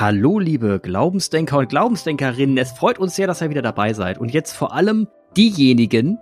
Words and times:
Hallo, 0.00 0.38
liebe 0.38 0.80
Glaubensdenker 0.80 1.58
und 1.58 1.68
Glaubensdenkerinnen. 1.68 2.56
Es 2.56 2.72
freut 2.72 2.98
uns 2.98 3.16
sehr, 3.16 3.26
dass 3.26 3.42
ihr 3.42 3.50
wieder 3.50 3.60
dabei 3.60 3.92
seid. 3.92 4.16
Und 4.16 4.32
jetzt 4.32 4.52
vor 4.52 4.72
allem 4.72 5.08
diejenigen, 5.36 6.18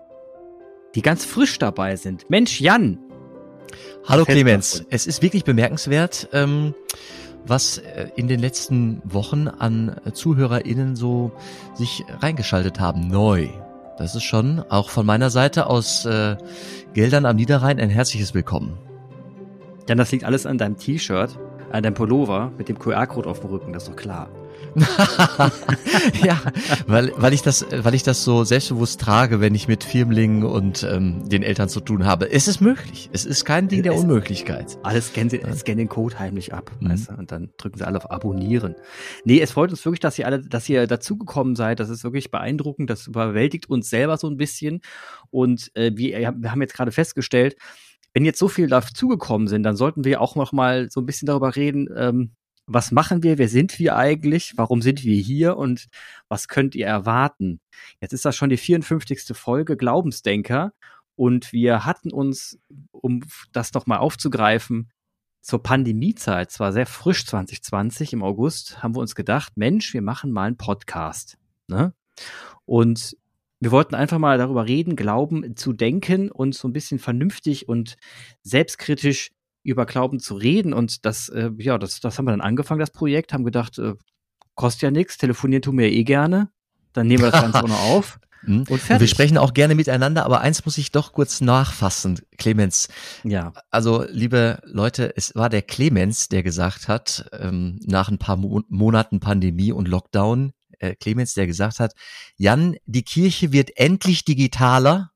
die 0.96 1.00
ganz 1.00 1.24
frisch 1.24 1.60
dabei 1.60 1.94
sind. 1.94 2.28
Mensch, 2.28 2.60
Jan. 2.60 2.98
Hallo, 4.04 4.24
Clemens. 4.24 4.84
Es 4.90 5.06
ist 5.06 5.22
wirklich 5.22 5.44
bemerkenswert, 5.44 6.28
ähm, 6.32 6.74
was 7.46 7.78
äh, 7.78 8.08
in 8.16 8.26
den 8.26 8.40
letzten 8.40 9.00
Wochen 9.04 9.46
an 9.46 9.94
ZuhörerInnen 10.12 10.96
so 10.96 11.30
sich 11.74 12.02
reingeschaltet 12.18 12.80
haben. 12.80 13.06
Neu. 13.06 13.46
Das 13.96 14.16
ist 14.16 14.24
schon 14.24 14.58
auch 14.70 14.90
von 14.90 15.06
meiner 15.06 15.30
Seite 15.30 15.68
aus 15.68 16.04
äh, 16.04 16.36
Geldern 16.94 17.26
am 17.26 17.36
Niederrhein 17.36 17.78
ein 17.78 17.90
herzliches 17.90 18.34
Willkommen. 18.34 18.76
Jan, 19.88 19.98
das 19.98 20.10
liegt 20.10 20.24
alles 20.24 20.46
an 20.46 20.58
deinem 20.58 20.78
T-Shirt 20.78 21.38
an 21.70 21.82
deinem 21.82 21.94
Pullover 21.94 22.52
mit 22.58 22.68
dem 22.68 22.78
QR-Code 22.78 23.28
auf 23.28 23.40
dem 23.40 23.50
Rücken, 23.50 23.72
das 23.72 23.84
ist 23.84 23.90
doch 23.90 23.96
klar. 23.96 24.28
ja, 26.24 26.40
weil, 26.86 27.12
weil 27.16 27.32
ich 27.32 27.42
das, 27.42 27.66
weil 27.70 27.94
ich 27.94 28.02
das 28.02 28.24
so 28.24 28.44
selbstbewusst 28.44 29.00
trage, 29.00 29.40
wenn 29.40 29.54
ich 29.54 29.68
mit 29.68 29.84
Firmlingen 29.84 30.44
und 30.44 30.82
ähm, 30.82 31.28
den 31.28 31.42
Eltern 31.42 31.68
zu 31.68 31.80
tun 31.80 32.04
habe. 32.04 32.30
Es 32.30 32.48
ist 32.48 32.60
möglich. 32.60 33.10
Es 33.12 33.24
ist 33.24 33.44
kein 33.44 33.68
Ding 33.68 33.82
der 33.82 33.94
es, 33.94 34.00
Unmöglichkeit. 34.00 34.78
Alles 34.82 35.08
scannen, 35.08 35.30
sie, 35.30 35.40
scannen 35.54 35.78
den 35.78 35.88
Code 35.88 36.18
heimlich 36.18 36.52
ab, 36.52 36.70
mhm. 36.80 36.90
weißt 36.90 37.10
du? 37.10 37.14
Und 37.14 37.32
dann 37.32 37.50
drücken 37.56 37.78
sie 37.78 37.86
alle 37.86 37.96
auf 37.98 38.10
Abonnieren. 38.10 38.74
Nee, 39.24 39.40
es 39.40 39.52
freut 39.52 39.70
uns 39.70 39.84
wirklich, 39.84 40.00
dass 40.00 40.18
ihr 40.18 40.26
alle, 40.26 40.40
dass 40.40 40.68
ihr 40.68 40.86
dazugekommen 40.86 41.56
seid. 41.56 41.80
Das 41.80 41.88
ist 41.88 42.04
wirklich 42.04 42.30
beeindruckend. 42.30 42.90
Das 42.90 43.06
überwältigt 43.06 43.68
uns 43.68 43.90
selber 43.90 44.16
so 44.16 44.28
ein 44.28 44.36
bisschen. 44.36 44.80
Und 45.30 45.70
äh, 45.74 45.92
wir, 45.94 46.34
wir 46.36 46.52
haben 46.52 46.60
jetzt 46.60 46.74
gerade 46.74 46.92
festgestellt, 46.92 47.56
wenn 48.18 48.24
jetzt 48.24 48.40
so 48.40 48.48
viel 48.48 48.66
dazugekommen 48.66 49.46
sind, 49.46 49.62
dann 49.62 49.76
sollten 49.76 50.02
wir 50.02 50.20
auch 50.20 50.34
noch 50.34 50.50
mal 50.50 50.90
so 50.90 51.00
ein 51.00 51.06
bisschen 51.06 51.26
darüber 51.26 51.54
reden, 51.54 51.88
ähm, 51.94 52.32
was 52.66 52.90
machen 52.90 53.22
wir, 53.22 53.38
wer 53.38 53.48
sind 53.48 53.78
wir 53.78 53.94
eigentlich, 53.94 54.54
warum 54.56 54.82
sind 54.82 55.04
wir 55.04 55.14
hier 55.14 55.56
und 55.56 55.86
was 56.28 56.48
könnt 56.48 56.74
ihr 56.74 56.84
erwarten? 56.84 57.60
Jetzt 58.00 58.12
ist 58.12 58.24
das 58.24 58.34
schon 58.34 58.50
die 58.50 58.56
54. 58.56 59.36
Folge 59.36 59.76
Glaubensdenker 59.76 60.72
und 61.14 61.52
wir 61.52 61.84
hatten 61.84 62.12
uns, 62.12 62.58
um 62.90 63.22
das 63.52 63.72
noch 63.72 63.86
mal 63.86 63.98
aufzugreifen, 63.98 64.90
zur 65.40 65.62
Pandemiezeit, 65.62 66.50
zwar 66.50 66.72
sehr 66.72 66.86
frisch 66.86 67.24
2020 67.24 68.14
im 68.14 68.24
August, 68.24 68.82
haben 68.82 68.96
wir 68.96 69.00
uns 69.00 69.14
gedacht, 69.14 69.52
Mensch, 69.54 69.94
wir 69.94 70.02
machen 70.02 70.32
mal 70.32 70.48
einen 70.48 70.56
Podcast. 70.56 71.38
Ne? 71.68 71.94
Und 72.64 73.16
wir 73.60 73.70
wollten 73.70 73.94
einfach 73.94 74.18
mal 74.18 74.38
darüber 74.38 74.66
reden, 74.66 74.96
Glauben 74.96 75.56
zu 75.56 75.72
denken 75.72 76.30
und 76.30 76.54
so 76.54 76.68
ein 76.68 76.72
bisschen 76.72 76.98
vernünftig 76.98 77.68
und 77.68 77.96
selbstkritisch 78.42 79.30
über 79.64 79.84
Glauben 79.86 80.20
zu 80.20 80.34
reden. 80.34 80.72
Und 80.72 81.04
das, 81.04 81.28
äh, 81.28 81.50
ja, 81.58 81.78
das, 81.78 82.00
das 82.00 82.18
haben 82.18 82.26
wir 82.26 82.30
dann 82.30 82.40
angefangen, 82.40 82.80
das 82.80 82.90
Projekt, 82.90 83.32
haben 83.32 83.44
gedacht, 83.44 83.78
äh, 83.78 83.94
kostet 84.54 84.82
ja 84.82 84.90
nichts, 84.90 85.18
telefonieren 85.18 85.62
tun 85.62 85.78
wir 85.78 85.90
eh 85.90 86.04
gerne. 86.04 86.50
Dann 86.92 87.06
nehmen 87.06 87.24
wir 87.24 87.30
das 87.30 87.42
Ganze 87.42 87.62
auch 87.64 87.68
noch 87.68 87.82
auf. 87.90 88.18
Hm? 88.42 88.64
Und, 88.68 88.70
und, 88.70 89.00
wir 89.00 89.06
sprechen 89.06 89.36
auch 89.36 89.52
gerne 89.52 89.74
miteinander, 89.74 90.24
aber 90.24 90.40
eins 90.40 90.64
muss 90.64 90.78
ich 90.78 90.92
doch 90.92 91.12
kurz 91.12 91.40
nachfassen, 91.40 92.20
Clemens. 92.38 92.88
Ja. 93.24 93.52
Also, 93.70 94.04
liebe 94.08 94.60
Leute, 94.64 95.12
es 95.16 95.34
war 95.34 95.48
der 95.48 95.62
Clemens, 95.62 96.28
der 96.28 96.42
gesagt 96.42 96.88
hat, 96.88 97.28
ähm, 97.32 97.80
nach 97.84 98.08
ein 98.08 98.18
paar 98.18 98.36
Mo 98.36 98.62
Monaten 98.68 99.20
Pandemie 99.20 99.72
und 99.72 99.88
Lockdown, 99.88 100.52
äh, 100.78 100.94
Clemens, 100.94 101.34
der 101.34 101.46
gesagt 101.46 101.80
hat, 101.80 101.94
Jan, 102.36 102.76
die 102.86 103.02
Kirche 103.02 103.52
wird 103.52 103.76
endlich 103.76 104.24
digitaler, 104.24 105.10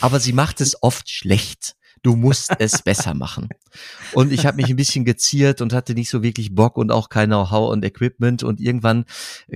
aber 0.00 0.20
sie 0.20 0.32
macht 0.32 0.60
es 0.60 0.82
oft 0.82 1.08
schlecht. 1.10 1.74
Du 2.02 2.14
musst 2.14 2.52
es 2.58 2.82
besser 2.84 3.14
machen. 3.14 3.48
Und 4.12 4.32
ich 4.32 4.46
habe 4.46 4.56
mich 4.58 4.68
ein 4.68 4.76
bisschen 4.76 5.04
geziert 5.04 5.60
und 5.60 5.72
hatte 5.72 5.94
nicht 5.94 6.10
so 6.10 6.22
wirklich 6.22 6.54
Bock 6.54 6.76
und 6.76 6.92
auch 6.92 7.08
kein 7.08 7.28
Know-how 7.28 7.70
und 7.72 7.84
Equipment. 7.84 8.42
Und 8.42 8.60
irgendwann, 8.60 9.04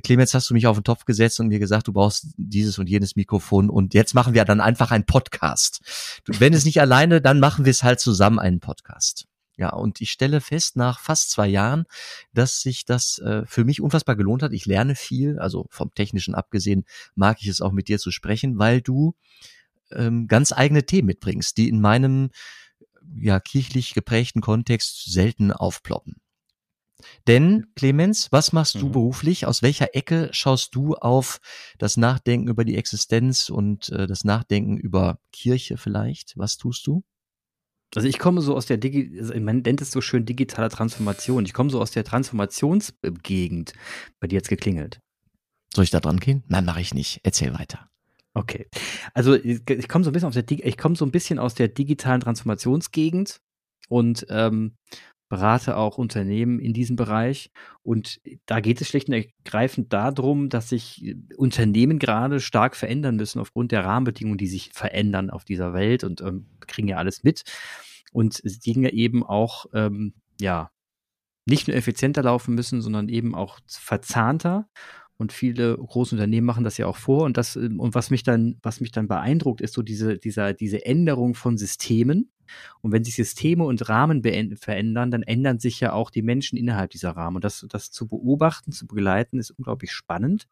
Clemens, 0.03 0.35
hast 0.35 0.51
du 0.51 0.55
mich 0.55 0.67
auf 0.67 0.77
den 0.77 0.85
Topf 0.85 1.05
gesetzt 1.05 1.39
und 1.41 1.49
mir 1.49 1.61
gesagt, 1.61 1.89
du 1.89 1.93
brauchst 1.93 2.29
dieses 2.37 2.79
und 2.79 2.89
jenes 2.89 3.17
Mikrofon. 3.17 3.71
Und 3.71 3.95
jetzt 3.95 4.15
machen 4.15 4.35
wir 4.35 4.45
dann 4.45 4.61
einfach 4.61 4.91
einen 4.91 5.07
Podcast. 5.07 5.81
Wenn 6.27 6.53
es 6.53 6.65
nicht 6.65 6.81
alleine, 6.81 7.21
dann 7.21 7.41
machen 7.41 7.65
wir 7.65 7.71
es 7.71 7.83
halt 7.83 8.01
zusammen 8.01 8.39
einen 8.39 8.61
Podcast. 8.61 9.27
Ja, 9.57 9.71
und 9.71 10.01
ich 10.01 10.11
stelle 10.11 10.41
fest 10.41 10.77
nach 10.77 10.99
fast 10.99 11.31
zwei 11.31 11.47
Jahren, 11.47 11.85
dass 12.33 12.61
sich 12.61 12.85
das 12.85 13.19
äh, 13.19 13.45
für 13.47 13.65
mich 13.65 13.81
unfassbar 13.81 14.17
gelohnt 14.17 14.43
hat. 14.43 14.53
Ich 14.53 14.65
lerne 14.67 14.95
viel, 14.95 15.39
also 15.39 15.67
vom 15.71 15.93
Technischen 15.95 16.35
abgesehen 16.35 16.85
mag 17.15 17.39
ich 17.41 17.49
es 17.49 17.61
auch 17.61 17.73
mit 17.73 17.89
dir 17.89 17.99
zu 17.99 18.11
sprechen, 18.11 18.59
weil 18.59 18.81
du 18.81 19.15
ähm, 19.91 20.27
ganz 20.27 20.53
eigene 20.53 20.85
Themen 20.85 21.07
mitbringst, 21.07 21.57
die 21.59 21.69
in 21.69 21.81
meinem 21.81 22.31
ja 23.17 23.41
kirchlich 23.41 23.95
geprägten 23.95 24.41
Kontext 24.41 25.13
selten 25.13 25.53
aufploppen. 25.53 26.17
Denn, 27.27 27.67
Clemens, 27.75 28.31
was 28.31 28.53
machst 28.53 28.77
du 28.77 28.87
mhm. 28.87 28.93
beruflich? 28.93 29.47
Aus 29.47 29.63
welcher 29.63 29.95
Ecke 29.95 30.29
schaust 30.33 30.75
du 30.75 30.95
auf 30.95 31.41
das 31.79 31.97
Nachdenken 31.97 32.49
über 32.49 32.65
die 32.65 32.77
Existenz 32.77 33.51
und 33.51 33.89
äh, 33.91 34.07
das 34.07 34.25
Nachdenken 34.25 34.77
über 34.77 35.19
Kirche 35.33 35.77
vielleicht? 35.77 36.37
Was 36.37 36.57
tust 36.57 36.87
du? 36.87 37.03
Also 37.95 38.09
ich 38.09 38.19
komme 38.19 38.41
so 38.41 38.57
aus 38.57 38.67
der 38.67 38.79
Digi 38.79 39.19
also 39.19 39.39
man 39.39 39.59
nennt 39.59 39.81
es 39.81 39.91
so 39.91 40.01
schön 40.01 40.25
digitale 40.25 40.69
Transformation. 40.69 41.45
Ich 41.45 41.53
komme 41.53 41.71
so 41.71 41.81
aus 41.81 41.91
der 41.91 42.05
Transformationsgegend. 42.05 43.75
Bei 44.21 44.27
dir 44.27 44.37
jetzt 44.37 44.49
geklingelt. 44.49 45.01
Soll 45.75 45.85
ich 45.85 45.91
da 45.91 46.01
dran 46.01 46.19
gehen? 46.19 46.43
Nein, 46.49 46.65
mache 46.65 46.81
ich 46.81 46.95
nicht. 46.95 47.21
Erzähl 47.23 47.55
weiter. 47.55 47.89
Okay. 48.35 48.67
Also 49.13 49.35
ich, 49.35 49.69
ich 49.69 49.89
komme 49.89 50.05
so 50.05 50.11
ein 50.11 50.13
bisschen 50.13 50.29
aus 50.29 50.35
der 50.35 50.45
ich 50.51 50.79
komme 50.79 50.97
so 50.97 51.05
ein 51.05 51.11
bisschen 51.11 51.39
aus 51.39 51.55
der 51.55 51.69
digitalen 51.69 52.21
Transformationsgegend 52.21 53.41
und 53.89 54.27
ähm, 54.31 54.77
berate 55.33 55.79
auch 55.79 55.97
Unternehmen 55.97 56.59
in 56.59 56.75
diesem 56.75 56.95
Bereich. 56.95 57.51
Und 57.83 58.21
da 58.45 58.61
geht 58.61 58.83
es 58.83 58.89
schlicht 58.89 59.09
und 59.09 59.15
ergreifend 59.15 59.91
darum, 59.91 60.51
dass 60.51 60.69
sich 60.69 61.03
äh, 61.07 61.17
Unternehmen 61.39 61.99
gerade 61.99 62.39
stark 62.39 62.77
verändern 62.77 63.17
müssen 63.17 63.41
aufgrund 63.41 63.73
der 63.73 63.83
Rahmenbedingungen, 63.83 64.37
die 64.37 64.47
sich 64.47 64.73
verändern 64.75 65.31
auf 65.31 65.47
dieser 65.47 65.73
Welt 65.73 66.05
und 66.05 66.21
ähm, 66.21 66.49
kriegen 66.61 66.87
ja 66.87 66.99
alles 66.99 67.25
mit. 67.25 67.45
Und 68.13 68.43
Dinge 68.67 68.93
eben 68.93 69.25
auch, 69.25 69.65
ähm, 69.73 70.13
ja, 70.39 70.71
nicht 71.47 71.67
nur 71.67 71.79
effizienter 71.79 72.23
laufen 72.23 72.55
müssen, 72.55 72.83
sondern 72.83 73.09
eben 73.09 73.35
auch 73.35 73.59
verzahnter. 73.67 74.69
Und 75.17 75.33
viele 75.33 75.79
große 75.79 76.15
Unternehmen 76.15 76.47
machen 76.47 76.63
das 76.63 76.77
ja 76.77 76.85
auch 76.87 76.99
vor. 76.99 77.25
Und 77.25 77.39
das, 77.39 77.57
ähm, 77.57 77.81
und 77.81 77.95
was 77.95 78.11
mich 78.11 78.23
dann, 78.23 78.59
was 78.63 78.83
mich 78.83 78.93
dann 78.93 79.09
beeindruckt, 79.09 79.63
ist 79.63 79.73
so 79.73 79.81
diese, 79.81 80.19
dieser, 80.19 80.53
diese 80.53 80.85
Änderung 80.85 81.35
von 81.35 81.57
Systemen, 81.57 82.31
und 82.81 82.93
wenn 82.93 83.05
sich 83.05 83.15
Systeme 83.15 83.65
und 83.65 83.89
Rahmen 83.89 84.23
verändern, 84.57 85.11
dann 85.11 85.23
ändern 85.23 85.59
sich 85.59 85.81
ja 85.81 85.93
auch 85.93 86.11
die 86.11 86.23
Menschen 86.23 86.59
innerhalb 86.59 86.91
dieser 86.91 87.11
Rahmen. 87.11 87.37
Und 87.37 87.45
das, 87.45 87.67
das 87.69 87.91
zu 87.91 88.09
beobachten, 88.09 88.73
zu 88.73 88.87
begleiten, 88.87 89.39
ist 89.39 89.51
unglaublich 89.51 89.93
spannend. 89.93 90.49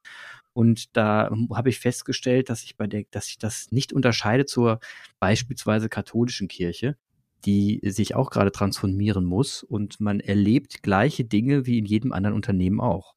Und 0.52 0.96
da 0.96 1.30
habe 1.54 1.68
ich 1.68 1.80
festgestellt, 1.80 2.50
dass 2.50 2.62
ich 2.64 2.76
bei 2.76 2.86
der, 2.86 3.04
dass 3.10 3.28
ich 3.28 3.38
das 3.38 3.70
nicht 3.70 3.92
unterscheide 3.92 4.46
zur 4.46 4.80
beispielsweise 5.18 5.88
katholischen 5.88 6.48
Kirche, 6.48 6.96
die 7.44 7.80
sich 7.84 8.14
auch 8.14 8.30
gerade 8.30 8.52
transformieren 8.52 9.24
muss. 9.24 9.62
Und 9.62 10.00
man 10.00 10.20
erlebt 10.20 10.82
gleiche 10.82 11.24
Dinge 11.24 11.66
wie 11.66 11.78
in 11.78 11.86
jedem 11.86 12.12
anderen 12.12 12.36
Unternehmen 12.36 12.80
auch. 12.80 13.14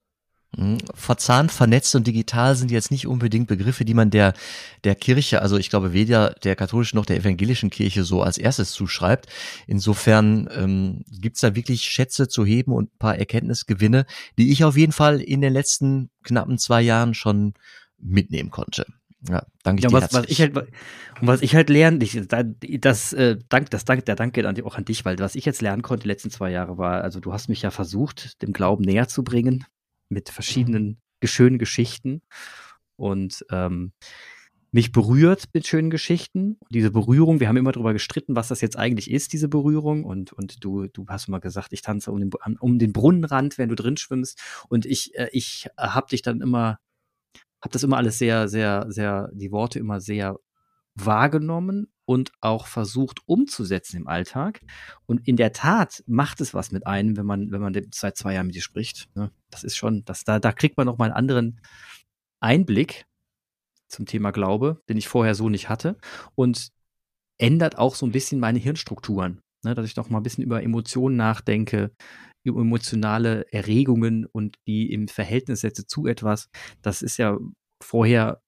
Hm, 0.55 0.77
verzahnt, 0.93 1.51
vernetzt 1.51 1.95
und 1.95 2.05
digital 2.05 2.55
sind 2.55 2.69
jetzt 2.69 2.91
nicht 2.91 3.07
unbedingt 3.07 3.47
Begriffe, 3.47 3.85
die 3.85 3.95
man 3.95 4.11
der, 4.11 4.33
der 4.83 4.93
Kirche, 4.93 5.41
also 5.41 5.57
ich 5.57 5.69
glaube 5.69 5.93
weder 5.93 6.35
der 6.43 6.55
katholischen 6.55 6.97
noch 6.97 7.07
der 7.07 7.17
evangelischen 7.17 7.71
Kirche 7.71 8.03
so 8.03 8.21
als 8.21 8.37
erstes 8.37 8.71
zuschreibt. 8.71 9.27
Insofern 9.65 10.47
ähm, 10.55 11.03
gibt 11.09 11.37
es 11.37 11.41
da 11.41 11.55
wirklich 11.55 11.81
Schätze 11.81 12.27
zu 12.27 12.45
heben 12.45 12.71
und 12.71 12.93
ein 12.93 12.97
paar 12.99 13.17
Erkenntnisgewinne, 13.17 14.05
die 14.37 14.51
ich 14.51 14.63
auf 14.63 14.77
jeden 14.77 14.91
Fall 14.91 15.21
in 15.21 15.41
den 15.41 15.53
letzten 15.53 16.11
knappen 16.23 16.59
zwei 16.59 16.81
Jahren 16.83 17.15
schon 17.15 17.55
mitnehmen 17.97 18.51
konnte. 18.51 18.85
Ja, 19.27 19.43
danke 19.63 19.81
ja, 19.81 19.91
was, 19.91 20.13
was 20.13 20.25
ich 20.27 20.39
halt, 20.41 20.55
und 20.55 20.67
was 21.21 21.41
ich 21.41 21.55
halt 21.55 21.69
lerne, 21.69 22.03
ich, 22.03 22.19
das, 22.27 23.13
äh, 23.13 23.37
Dank, 23.49 23.71
das 23.71 23.85
Dank, 23.85 24.05
der 24.05 24.15
Dank 24.15 24.33
geht 24.33 24.45
an, 24.45 24.61
auch 24.63 24.75
an 24.75 24.85
dich, 24.85 25.05
weil 25.05 25.17
was 25.17 25.35
ich 25.35 25.45
jetzt 25.45 25.61
lernen 25.61 25.81
konnte 25.81 26.03
die 26.03 26.09
letzten 26.09 26.29
zwei 26.29 26.51
Jahre 26.51 26.77
war, 26.77 27.01
also 27.01 27.21
du 27.21 27.33
hast 27.33 27.47
mich 27.47 27.61
ja 27.61 27.71
versucht, 27.71 28.41
dem 28.41 28.51
Glauben 28.51 28.83
näher 28.83 29.07
zu 29.07 29.23
bringen, 29.23 29.63
mit 30.13 30.29
verschiedenen 30.29 31.01
schönen 31.23 31.57
Geschichten 31.57 32.21
und 32.95 33.45
ähm, 33.51 33.93
mich 34.73 34.91
berührt 34.91 35.49
mit 35.53 35.67
schönen 35.67 35.91
Geschichten. 35.91 36.57
Und 36.59 36.73
diese 36.73 36.89
Berührung, 36.89 37.39
wir 37.39 37.47
haben 37.47 37.57
immer 37.57 37.71
darüber 37.71 37.93
gestritten, 37.93 38.35
was 38.35 38.47
das 38.47 38.59
jetzt 38.59 38.77
eigentlich 38.77 39.09
ist, 39.11 39.31
diese 39.31 39.47
Berührung. 39.47 40.03
Und, 40.03 40.33
und 40.33 40.63
du, 40.63 40.87
du 40.87 41.05
hast 41.07 41.27
immer 41.27 41.39
gesagt, 41.39 41.73
ich 41.73 41.83
tanze 41.83 42.11
um 42.11 42.19
den, 42.19 42.31
um 42.59 42.79
den 42.79 42.91
Brunnenrand, 42.91 43.59
wenn 43.59 43.69
du 43.69 43.75
drin 43.75 43.97
schwimmst. 43.97 44.41
Und 44.69 44.87
ich, 44.87 45.15
äh, 45.15 45.29
ich 45.31 45.69
habe 45.77 46.07
dich 46.09 46.23
dann 46.23 46.41
immer, 46.41 46.79
habe 47.61 47.71
das 47.71 47.83
immer 47.83 47.97
alles 47.97 48.17
sehr, 48.17 48.47
sehr, 48.47 48.87
sehr, 48.89 49.29
die 49.33 49.51
Worte 49.51 49.77
immer 49.77 50.01
sehr 50.01 50.39
wahrgenommen 50.95 51.92
und 52.05 52.31
auch 52.41 52.67
versucht 52.67 53.19
umzusetzen 53.25 53.97
im 53.97 54.07
Alltag. 54.07 54.61
Und 55.05 55.27
in 55.27 55.37
der 55.37 55.53
Tat 55.53 56.03
macht 56.05 56.41
es 56.41 56.53
was 56.53 56.71
mit 56.71 56.85
einem, 56.85 57.17
wenn 57.17 57.25
man, 57.25 57.51
wenn 57.51 57.61
man 57.61 57.73
seit 57.93 58.17
zwei 58.17 58.33
Jahren 58.33 58.47
mit 58.47 58.55
dir 58.55 58.61
spricht. 58.61 59.09
Ne? 59.15 59.31
Das 59.49 59.63
ist 59.63 59.75
schon, 59.75 60.03
das, 60.05 60.23
da, 60.23 60.39
da 60.39 60.51
kriegt 60.51 60.77
man 60.77 60.85
noch 60.85 60.97
mal 60.97 61.05
einen 61.05 61.13
anderen 61.13 61.61
Einblick 62.39 63.05
zum 63.87 64.05
Thema 64.05 64.31
Glaube, 64.31 64.81
den 64.89 64.97
ich 64.97 65.07
vorher 65.07 65.35
so 65.35 65.49
nicht 65.49 65.69
hatte. 65.69 65.97
Und 66.35 66.69
ändert 67.37 67.77
auch 67.77 67.95
so 67.95 68.05
ein 68.05 68.11
bisschen 68.11 68.39
meine 68.39 68.59
Hirnstrukturen. 68.59 69.41
Ne? 69.63 69.75
Dass 69.75 69.85
ich 69.85 69.95
noch 69.95 70.09
mal 70.09 70.19
ein 70.19 70.23
bisschen 70.23 70.43
über 70.43 70.61
Emotionen 70.61 71.15
nachdenke, 71.15 71.91
emotionale 72.45 73.45
Erregungen 73.53 74.25
und 74.25 74.57
die 74.67 74.91
im 74.91 75.07
Verhältnis 75.07 75.61
setze 75.61 75.87
zu 75.87 76.07
etwas. 76.07 76.49
Das 76.81 77.01
ist 77.01 77.17
ja 77.17 77.37
vorher 77.81 78.42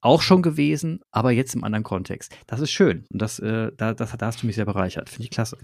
auch 0.00 0.22
schon 0.22 0.42
gewesen, 0.42 1.00
aber 1.10 1.32
jetzt 1.32 1.54
im 1.54 1.64
anderen 1.64 1.84
Kontext. 1.84 2.34
Das 2.46 2.60
ist 2.60 2.70
schön 2.70 3.04
und 3.12 3.20
das, 3.20 3.38
äh, 3.38 3.70
da, 3.76 3.94
das, 3.94 4.16
da 4.16 4.26
hast 4.26 4.42
du 4.42 4.46
mich 4.46 4.56
sehr 4.56 4.66
bereichert. 4.66 5.08
Finde 5.08 5.24
ich 5.24 5.30
klasse. 5.30 5.58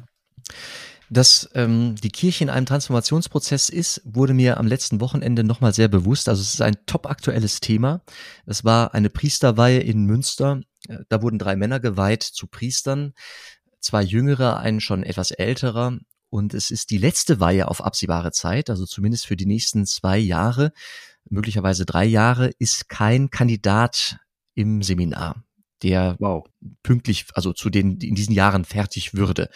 Dass 1.11 1.51
ähm, 1.55 1.97
die 1.97 2.11
Kirche 2.11 2.45
in 2.45 2.51
einem 2.51 2.67
Transformationsprozess 2.67 3.69
ist, 3.69 4.01
wurde 4.05 4.35
mir 4.35 4.57
am 4.57 4.67
letzten 4.67 5.01
Wochenende 5.01 5.45
nochmal 5.45 5.75
sehr 5.75 5.89
bewusst. 5.89 6.29
Also 6.29 6.41
es 6.41 6.55
ist 6.55 6.63
ein 6.63 6.77
top 6.87 7.07
aktuelles 7.07 7.61
Thema. 7.61 8.03
Es 8.47 8.65
war 8.65 8.95
eine 8.95 9.11
Priesterweihe 9.11 9.81
in 9.81 10.05
Münster. 10.07 10.61
Äh, 10.89 10.99
da 11.09 11.23
wurden 11.23 11.39
drei 11.39 11.57
Männer 11.57 11.79
geweiht 11.79 12.23
zu 12.23 12.47
Priestern, 12.47 13.13
zwei 13.81 14.03
jüngere, 14.03 14.59
einen 14.59 14.81
schon 14.81 15.03
etwas 15.03 15.31
älterer. 15.31 15.99
Und 16.31 16.55
es 16.55 16.71
ist 16.71 16.91
die 16.91 16.99
letzte 16.99 17.39
Weihe 17.39 17.69
auf 17.69 17.85
absehbare 17.85 18.33
Zeit, 18.33 18.69
also 18.69 18.87
zumindest 18.87 19.27
für 19.27 19.37
die 19.37 19.47
nächsten 19.47 19.87
zwei 19.87 20.19
Jahre, 20.19 20.73
möglicherweise 21.31 21.87
drei 21.87 22.07
Jahre, 22.07 22.51
ist 22.59 22.89
kein 22.89 23.31
Kandidat 23.31 24.17
im 24.55 24.83
Seminar, 24.83 25.45
der 25.83 26.17
wow. 26.19 26.47
pünktlich, 26.83 27.27
also 27.35 27.53
zu 27.53 27.71
den 27.71 27.99
in 27.99 28.15
diesen 28.15 28.33
Jahren 28.33 28.65
fertig 28.65 29.15
würde. 29.15 29.51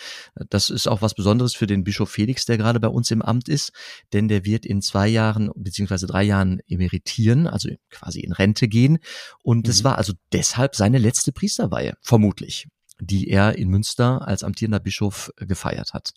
Das 0.51 0.71
ist 0.71 0.87
auch 0.87 1.03
was 1.03 1.15
Besonderes 1.15 1.55
für 1.55 1.67
den 1.67 1.85
Bischof 1.85 2.11
Felix, 2.11 2.45
der 2.47 2.59
gerade 2.59 2.81
bei 2.81 2.89
uns 2.89 3.11
im 3.11 3.23
Amt 3.23 3.49
ist, 3.49 3.73
denn 4.13 4.29
der 4.29 4.45
wird 4.45 4.67
in 4.67 4.83
zwei 4.83 5.09
Jahren 5.09 5.51
beziehungsweise 5.57 6.07
drei 6.07 6.25
Jahren 6.25 6.61
emeritieren, 6.67 7.47
also 7.47 7.71
quasi 7.91 8.21
in 8.21 8.33
Rente 8.33 8.69
gehen. 8.69 8.99
Und 9.43 9.69
es 9.69 9.81
mhm. 9.81 9.85
war 9.85 9.99
also 9.99 10.13
deshalb 10.33 10.77
seine 10.77 10.99
letzte 10.99 11.33
Priesterweihe, 11.33 11.95
vermutlich, 12.03 12.67
die 13.01 13.29
er 13.29 13.57
in 13.57 13.69
Münster 13.69 14.27
als 14.27 14.43
amtierender 14.43 14.81
Bischof 14.81 15.33
gefeiert 15.37 15.95
hat. 15.95 16.11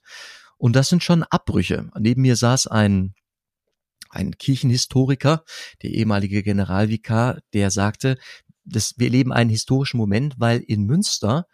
Und 0.58 0.76
das 0.76 0.90
sind 0.90 1.04
schon 1.04 1.24
Abbrüche. 1.24 1.90
Neben 1.98 2.22
mir 2.22 2.36
saß 2.36 2.68
ein 2.68 3.14
ein 4.14 4.38
Kirchenhistoriker, 4.38 5.44
der 5.82 5.92
ehemalige 5.92 6.44
Generalvikar, 6.44 7.40
der 7.54 7.72
sagte, 7.72 8.18
das, 8.64 8.94
wir 8.98 9.08
erleben 9.08 9.34
einen 9.34 9.50
historischen 9.50 9.98
Moment, 9.98 10.36
weil 10.38 10.60
in 10.60 10.86
Münster, 10.86 11.48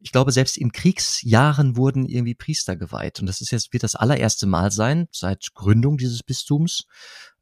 ich 0.00 0.12
glaube, 0.12 0.32
selbst 0.32 0.56
in 0.56 0.72
Kriegsjahren 0.72 1.76
wurden 1.76 2.06
irgendwie 2.06 2.34
Priester 2.34 2.76
geweiht. 2.76 3.20
Und 3.20 3.26
das 3.26 3.40
ist 3.40 3.50
jetzt, 3.50 3.72
wird 3.72 3.82
das 3.82 3.94
allererste 3.94 4.46
Mal 4.46 4.70
sein, 4.70 5.08
seit 5.10 5.54
Gründung 5.54 5.96
dieses 5.98 6.22
Bistums. 6.22 6.84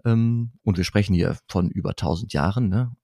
Ähm, 0.05 0.53
und 0.63 0.77
wir 0.77 0.85
sprechen 0.85 1.15
hier 1.15 1.37
von 1.49 1.71
über 1.71 1.91
1000 1.91 2.33
Jahren, 2.33 2.69
ne, 2.69 2.95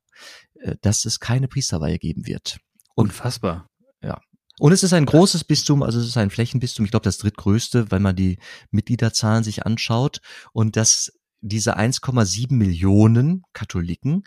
äh, 0.61 0.77
dass 0.81 1.05
es 1.05 1.21
keine 1.21 1.49
Priesterweihe 1.49 1.99
geben 1.99 2.27
wird. 2.27 2.59
Und, 2.95 3.09
Unfassbar. 3.09 3.69
Ja. 4.03 4.21
Und 4.59 4.73
es 4.73 4.83
ist 4.83 4.93
ein 4.93 5.07
großes 5.07 5.45
Bistum, 5.45 5.83
also 5.83 5.99
es 5.99 6.07
ist 6.07 6.17
ein 6.17 6.31
Flächenbistum, 6.31 6.85
ich 6.85 6.91
glaube 6.91 7.05
das 7.05 7.19
drittgrößte, 7.19 7.91
wenn 7.91 8.03
man 8.03 8.15
die 8.15 8.39
Mitgliederzahlen 8.71 9.45
sich 9.45 9.67
anschaut. 9.67 10.21
Und 10.53 10.77
dass 10.77 11.13
diese 11.41 11.77
1,7 11.77 12.55
Millionen 12.55 13.43
Katholiken 13.53 14.25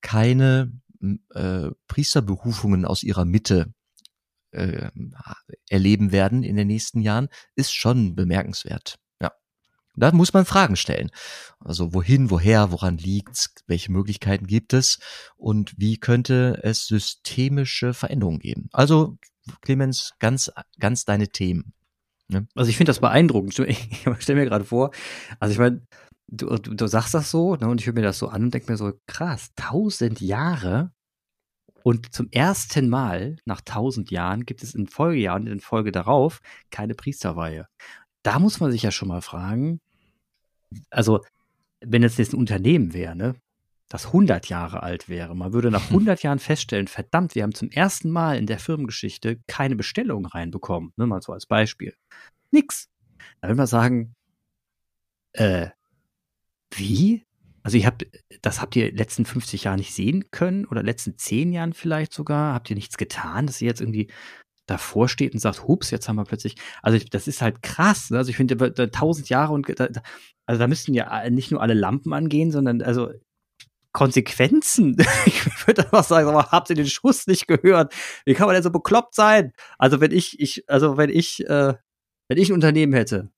keine 0.00 0.72
äh, 1.34 1.70
Priesterberufungen 1.86 2.84
aus 2.84 3.02
ihrer 3.02 3.24
Mitte 3.24 3.72
äh, 4.50 4.90
erleben 5.68 6.12
werden 6.12 6.42
in 6.42 6.56
den 6.56 6.68
nächsten 6.68 7.00
Jahren, 7.00 7.28
ist 7.54 7.74
schon 7.74 8.14
bemerkenswert. 8.14 8.98
Ja. 9.20 9.32
Da 9.94 10.12
muss 10.12 10.32
man 10.32 10.44
Fragen 10.44 10.76
stellen. 10.76 11.10
Also 11.60 11.92
wohin, 11.94 12.30
woher, 12.30 12.72
woran 12.72 12.98
liegt's, 12.98 13.54
welche 13.66 13.92
Möglichkeiten 13.92 14.46
gibt 14.46 14.72
es 14.72 14.98
und 15.36 15.74
wie 15.76 15.98
könnte 15.98 16.60
es 16.62 16.86
systemische 16.86 17.94
Veränderungen 17.94 18.38
geben? 18.38 18.68
Also, 18.72 19.18
Clemens, 19.62 20.12
ganz, 20.18 20.50
ganz 20.78 21.04
deine 21.04 21.28
Themen. 21.28 21.72
Ne? 22.28 22.46
Also 22.54 22.68
ich 22.68 22.76
finde 22.76 22.90
das 22.90 23.00
beeindruckend. 23.00 23.58
Ich 23.58 24.06
stelle 24.20 24.40
mir 24.40 24.46
gerade 24.46 24.64
vor, 24.64 24.90
also 25.40 25.52
ich 25.52 25.58
meine, 25.58 25.86
du, 26.28 26.56
du, 26.56 26.74
du 26.74 26.86
sagst 26.86 27.14
das 27.14 27.30
so, 27.30 27.56
ne, 27.56 27.68
und 27.68 27.80
ich 27.80 27.86
höre 27.86 27.94
mir 27.94 28.02
das 28.02 28.18
so 28.18 28.28
an 28.28 28.44
und 28.44 28.54
denke 28.54 28.70
mir 28.70 28.76
so, 28.76 28.92
krass, 29.06 29.50
tausend 29.56 30.20
Jahre 30.20 30.92
und 31.82 32.14
zum 32.14 32.28
ersten 32.30 32.88
Mal 32.88 33.36
nach 33.44 33.60
tausend 33.62 34.10
Jahren 34.10 34.44
gibt 34.44 34.62
es 34.62 34.74
in 34.74 34.86
Folgejahren, 34.86 35.46
in 35.46 35.60
Folge 35.60 35.92
darauf, 35.92 36.40
keine 36.70 36.94
Priesterweihe. 36.94 37.66
Da 38.22 38.38
muss 38.38 38.60
man 38.60 38.70
sich 38.70 38.82
ja 38.82 38.90
schon 38.90 39.08
mal 39.08 39.22
fragen, 39.22 39.80
also 40.90 41.24
wenn 41.80 42.02
es 42.02 42.18
jetzt 42.18 42.32
ein 42.34 42.38
Unternehmen 42.38 42.92
wäre, 42.92 43.16
ne, 43.16 43.36
das 43.88 44.06
100 44.06 44.50
Jahre 44.50 44.82
alt 44.82 45.08
wäre, 45.08 45.34
man 45.34 45.52
würde 45.52 45.70
nach 45.70 45.88
100 45.90 46.22
Jahren 46.22 46.40
feststellen, 46.40 46.88
verdammt, 46.88 47.34
wir 47.34 47.42
haben 47.42 47.54
zum 47.54 47.70
ersten 47.70 48.10
Mal 48.10 48.36
in 48.36 48.46
der 48.46 48.58
Firmengeschichte 48.58 49.40
keine 49.46 49.76
Bestellung 49.76 50.26
reinbekommen, 50.26 50.92
ne, 50.96 51.06
mal 51.06 51.22
so 51.22 51.32
als 51.32 51.46
Beispiel. 51.46 51.94
Nix. 52.50 52.90
Da 53.40 53.48
würde 53.48 53.56
man 53.56 53.66
sagen, 53.66 54.14
äh, 55.32 55.68
wie? 56.74 57.24
Also 57.62 57.76
ihr 57.76 57.86
habt, 57.86 58.06
das 58.42 58.60
habt 58.60 58.76
ihr 58.76 58.92
letzten 58.92 59.24
50 59.24 59.64
Jahren 59.64 59.78
nicht 59.78 59.94
sehen 59.94 60.30
können 60.30 60.64
oder 60.64 60.82
letzten 60.82 61.18
10 61.18 61.52
Jahren 61.52 61.72
vielleicht 61.72 62.12
sogar? 62.12 62.54
Habt 62.54 62.70
ihr 62.70 62.76
nichts 62.76 62.96
getan, 62.96 63.46
dass 63.46 63.60
ihr 63.60 63.68
jetzt 63.68 63.80
irgendwie 63.80 64.10
davor 64.66 65.08
steht 65.08 65.34
und 65.34 65.40
sagt, 65.40 65.66
hups, 65.66 65.90
jetzt 65.90 66.08
haben 66.08 66.16
wir 66.16 66.24
plötzlich, 66.24 66.56
also 66.82 66.98
das 67.10 67.26
ist 67.26 67.42
halt 67.42 67.62
krass. 67.62 68.10
Ne? 68.10 68.18
Also 68.18 68.30
ich 68.30 68.36
finde, 68.36 68.90
tausend 68.90 69.28
Jahre 69.28 69.52
und 69.52 69.68
also 69.78 70.58
da 70.58 70.66
müssten 70.66 70.94
ja 70.94 71.28
nicht 71.30 71.50
nur 71.50 71.62
alle 71.62 71.74
Lampen 71.74 72.12
angehen, 72.12 72.50
sondern 72.52 72.82
also 72.82 73.10
Konsequenzen. 73.92 74.96
ich 75.26 75.66
würde 75.66 75.84
einfach 75.84 76.04
sagen, 76.04 76.28
aber 76.28 76.50
habt 76.50 76.70
ihr 76.70 76.76
den 76.76 76.86
Schuss 76.86 77.26
nicht 77.26 77.48
gehört? 77.48 77.94
Wie 78.24 78.34
kann 78.34 78.46
man 78.46 78.54
denn 78.54 78.62
so 78.62 78.70
bekloppt 78.70 79.14
sein? 79.14 79.52
Also 79.78 80.00
wenn 80.00 80.12
ich, 80.12 80.38
ich, 80.40 80.64
also 80.68 80.96
wenn 80.96 81.10
ich, 81.10 81.46
äh, 81.48 81.74
wenn 82.28 82.38
ich 82.38 82.50
ein 82.50 82.54
Unternehmen 82.54 82.92
hätte, 82.92 83.30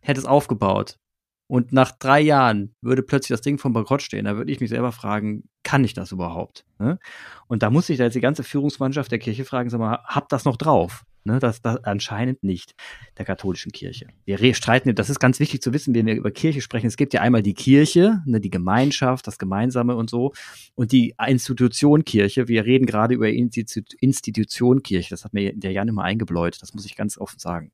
hätte 0.00 0.20
es 0.20 0.26
aufgebaut 0.26 0.98
und 1.46 1.72
nach 1.72 1.92
drei 1.92 2.20
Jahren 2.20 2.74
würde 2.80 3.02
plötzlich 3.02 3.34
das 3.34 3.42
Ding 3.42 3.58
vom 3.58 3.72
Bankrott 3.72 4.02
stehen, 4.02 4.24
da 4.24 4.36
würde 4.36 4.50
ich 4.50 4.60
mich 4.60 4.70
selber 4.70 4.92
fragen, 4.92 5.44
kann 5.62 5.84
ich 5.84 5.94
das 5.94 6.12
überhaupt? 6.12 6.64
Ne? 6.78 6.98
Und 7.46 7.62
da 7.62 7.70
muss 7.70 7.88
ich 7.88 7.98
da 7.98 8.04
jetzt 8.04 8.14
die 8.14 8.20
ganze 8.20 8.42
Führungsmannschaft 8.42 9.10
der 9.10 9.18
Kirche 9.18 9.44
fragen, 9.44 9.70
sag 9.70 9.78
mal, 9.78 10.00
habt 10.04 10.32
das 10.32 10.44
noch 10.44 10.56
drauf? 10.56 11.04
Ne, 11.26 11.38
das, 11.38 11.62
das 11.62 11.82
anscheinend 11.84 12.44
nicht 12.44 12.74
der 13.16 13.24
katholischen 13.24 13.72
Kirche. 13.72 14.08
Wir 14.26 14.54
streiten, 14.54 14.94
das 14.94 15.08
ist 15.08 15.20
ganz 15.20 15.40
wichtig 15.40 15.62
zu 15.62 15.72
wissen, 15.72 15.94
wenn 15.94 16.04
wir 16.04 16.14
über 16.16 16.30
Kirche 16.30 16.60
sprechen. 16.60 16.86
Es 16.86 16.98
gibt 16.98 17.14
ja 17.14 17.22
einmal 17.22 17.42
die 17.42 17.54
Kirche, 17.54 18.20
ne, 18.26 18.40
die 18.40 18.50
Gemeinschaft, 18.50 19.26
das 19.26 19.38
Gemeinsame 19.38 19.96
und 19.96 20.10
so, 20.10 20.34
und 20.74 20.92
die 20.92 21.14
Institution 21.26 22.04
Kirche. 22.04 22.46
Wir 22.48 22.66
reden 22.66 22.84
gerade 22.84 23.14
über 23.14 23.30
Institu 23.30 23.80
Institution 24.00 24.82
Kirche. 24.82 25.08
Das 25.08 25.24
hat 25.24 25.32
mir 25.32 25.54
der 25.56 25.72
Jan 25.72 25.88
immer 25.88 26.02
eingebläut. 26.02 26.60
Das 26.60 26.74
muss 26.74 26.84
ich 26.84 26.94
ganz 26.94 27.16
offen 27.16 27.38
sagen. 27.38 27.72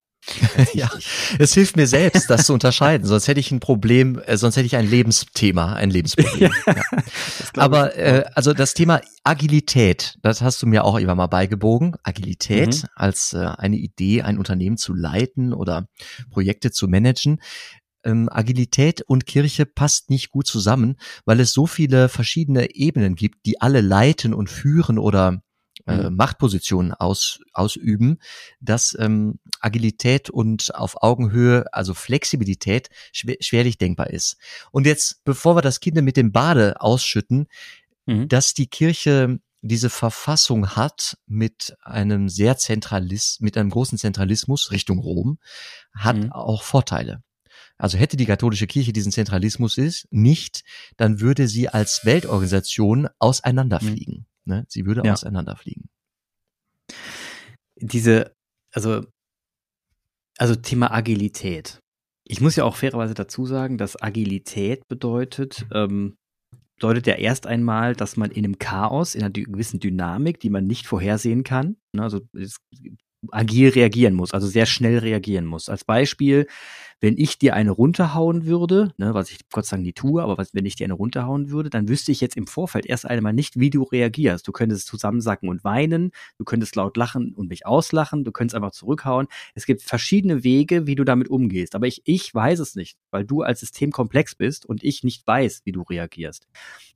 Ja, 0.74 0.90
es 1.38 1.54
hilft 1.54 1.76
mir 1.76 1.86
selbst, 1.86 2.28
das 2.30 2.46
zu 2.46 2.52
unterscheiden. 2.52 3.06
Sonst 3.06 3.28
hätte 3.28 3.40
ich 3.40 3.50
ein 3.50 3.60
Problem, 3.60 4.20
äh, 4.26 4.36
sonst 4.36 4.56
hätte 4.56 4.66
ich 4.66 4.76
ein 4.76 4.88
Lebensthema, 4.88 5.74
ein 5.74 5.90
Lebensproblem. 5.90 6.52
ja, 6.66 6.82
Aber 7.56 7.96
äh, 7.96 8.24
also 8.34 8.52
das 8.52 8.74
Thema 8.74 9.00
Agilität, 9.24 10.16
das 10.22 10.42
hast 10.42 10.62
du 10.62 10.66
mir 10.66 10.84
auch 10.84 10.98
immer 10.98 11.14
mal 11.14 11.26
beigebogen. 11.26 11.96
Agilität 12.02 12.82
mhm. 12.82 12.88
als 12.94 13.32
äh, 13.32 13.38
eine 13.38 13.76
Idee, 13.76 14.22
ein 14.22 14.38
Unternehmen 14.38 14.76
zu 14.76 14.94
leiten 14.94 15.52
oder 15.52 15.86
Projekte 16.30 16.70
zu 16.70 16.88
managen. 16.88 17.40
Ähm, 18.04 18.28
Agilität 18.30 19.02
und 19.02 19.26
Kirche 19.26 19.66
passt 19.66 20.10
nicht 20.10 20.30
gut 20.30 20.46
zusammen, 20.46 20.96
weil 21.24 21.40
es 21.40 21.52
so 21.52 21.66
viele 21.66 22.08
verschiedene 22.08 22.74
Ebenen 22.74 23.14
gibt, 23.14 23.46
die 23.46 23.60
alle 23.60 23.80
leiten 23.80 24.32
und 24.32 24.48
führen 24.48 24.98
oder 24.98 25.42
äh, 25.90 26.10
mhm. 26.10 26.16
Machtpositionen 26.16 26.94
aus, 26.94 27.40
ausüben, 27.52 28.18
dass 28.60 28.96
ähm, 28.98 29.38
Agilität 29.60 30.30
und 30.30 30.74
auf 30.74 31.02
Augenhöhe, 31.02 31.64
also 31.72 31.94
Flexibilität, 31.94 32.88
schwer, 33.12 33.36
schwerlich 33.40 33.78
denkbar 33.78 34.10
ist. 34.10 34.36
Und 34.70 34.86
jetzt, 34.86 35.24
bevor 35.24 35.56
wir 35.56 35.62
das 35.62 35.80
Kind 35.80 36.00
mit 36.00 36.16
dem 36.16 36.32
Bade 36.32 36.80
ausschütten, 36.80 37.46
mhm. 38.06 38.28
dass 38.28 38.54
die 38.54 38.66
Kirche 38.66 39.40
diese 39.62 39.90
Verfassung 39.90 40.70
hat 40.70 41.18
mit 41.26 41.76
einem 41.82 42.28
sehr 42.28 42.56
Zentralist, 42.56 43.42
mit 43.42 43.56
einem 43.56 43.70
großen 43.70 43.98
Zentralismus 43.98 44.70
Richtung 44.70 44.98
Rom, 44.98 45.38
hat 45.94 46.16
mhm. 46.16 46.32
auch 46.32 46.62
Vorteile. 46.62 47.22
Also 47.76 47.96
hätte 47.96 48.16
die 48.16 48.26
katholische 48.26 48.66
Kirche 48.66 48.92
diesen 48.92 49.12
Zentralismus 49.12 49.78
ist, 49.78 50.06
nicht, 50.10 50.64
dann 50.96 51.20
würde 51.20 51.48
sie 51.48 51.68
als 51.68 52.04
Weltorganisation 52.04 53.08
auseinanderfliegen. 53.18 54.14
Mhm. 54.18 54.26
Ne? 54.50 54.66
Sie 54.68 54.84
würde 54.84 55.02
ja. 55.04 55.14
auseinanderfliegen. 55.14 55.88
Diese, 57.76 58.34
also, 58.72 59.06
also 60.36 60.54
Thema 60.56 60.92
Agilität. 60.92 61.80
Ich 62.24 62.40
muss 62.40 62.56
ja 62.56 62.64
auch 62.64 62.76
fairerweise 62.76 63.14
dazu 63.14 63.46
sagen, 63.46 63.78
dass 63.78 64.00
Agilität 64.00 64.86
bedeutet, 64.88 65.66
ähm, 65.72 66.16
bedeutet 66.76 67.06
ja 67.06 67.14
erst 67.14 67.46
einmal, 67.46 67.94
dass 67.94 68.16
man 68.16 68.30
in 68.30 68.44
einem 68.44 68.58
Chaos, 68.58 69.14
in 69.14 69.22
einer 69.22 69.30
gewissen 69.30 69.80
Dynamik, 69.80 70.40
die 70.40 70.50
man 70.50 70.66
nicht 70.66 70.86
vorhersehen 70.86 71.44
kann, 71.44 71.76
ne, 71.92 72.02
also 72.02 72.20
es 72.32 72.56
agil 73.30 73.70
reagieren 73.70 74.14
muss, 74.14 74.32
also 74.32 74.46
sehr 74.46 74.66
schnell 74.66 74.98
reagieren 74.98 75.44
muss. 75.46 75.68
Als 75.68 75.84
Beispiel, 75.84 76.46
wenn 77.00 77.16
ich 77.16 77.38
dir 77.38 77.54
eine 77.54 77.70
runterhauen 77.70 78.44
würde, 78.44 78.92
ne, 78.98 79.14
was 79.14 79.30
ich 79.30 79.38
Gott 79.50 79.64
sei 79.64 79.76
Dank 79.76 79.86
nie 79.86 79.92
tue, 79.92 80.22
aber 80.22 80.38
was, 80.38 80.54
wenn 80.54 80.66
ich 80.66 80.76
dir 80.76 80.84
eine 80.84 80.94
runterhauen 80.94 81.50
würde, 81.50 81.70
dann 81.70 81.88
wüsste 81.88 82.12
ich 82.12 82.20
jetzt 82.20 82.36
im 82.36 82.46
Vorfeld 82.46 82.86
erst 82.86 83.06
einmal 83.06 83.32
nicht, 83.32 83.58
wie 83.58 83.70
du 83.70 83.82
reagierst. 83.82 84.46
Du 84.46 84.52
könntest 84.52 84.86
zusammensacken 84.86 85.48
und 85.48 85.64
weinen, 85.64 86.12
du 86.38 86.44
könntest 86.44 86.76
laut 86.76 86.96
lachen 86.96 87.34
und 87.34 87.48
mich 87.48 87.66
auslachen, 87.66 88.24
du 88.24 88.32
könntest 88.32 88.54
einfach 88.54 88.72
zurückhauen. 88.72 89.28
Es 89.54 89.64
gibt 89.66 89.82
verschiedene 89.82 90.44
Wege, 90.44 90.86
wie 90.86 90.94
du 90.94 91.04
damit 91.04 91.28
umgehst. 91.28 91.74
Aber 91.74 91.86
ich, 91.86 92.02
ich 92.04 92.34
weiß 92.34 92.58
es 92.58 92.74
nicht, 92.74 92.98
weil 93.10 93.24
du 93.24 93.42
als 93.42 93.60
System 93.60 93.92
komplex 93.92 94.34
bist 94.34 94.66
und 94.66 94.84
ich 94.84 95.02
nicht 95.02 95.26
weiß, 95.26 95.62
wie 95.64 95.72
du 95.72 95.82
reagierst. 95.82 96.46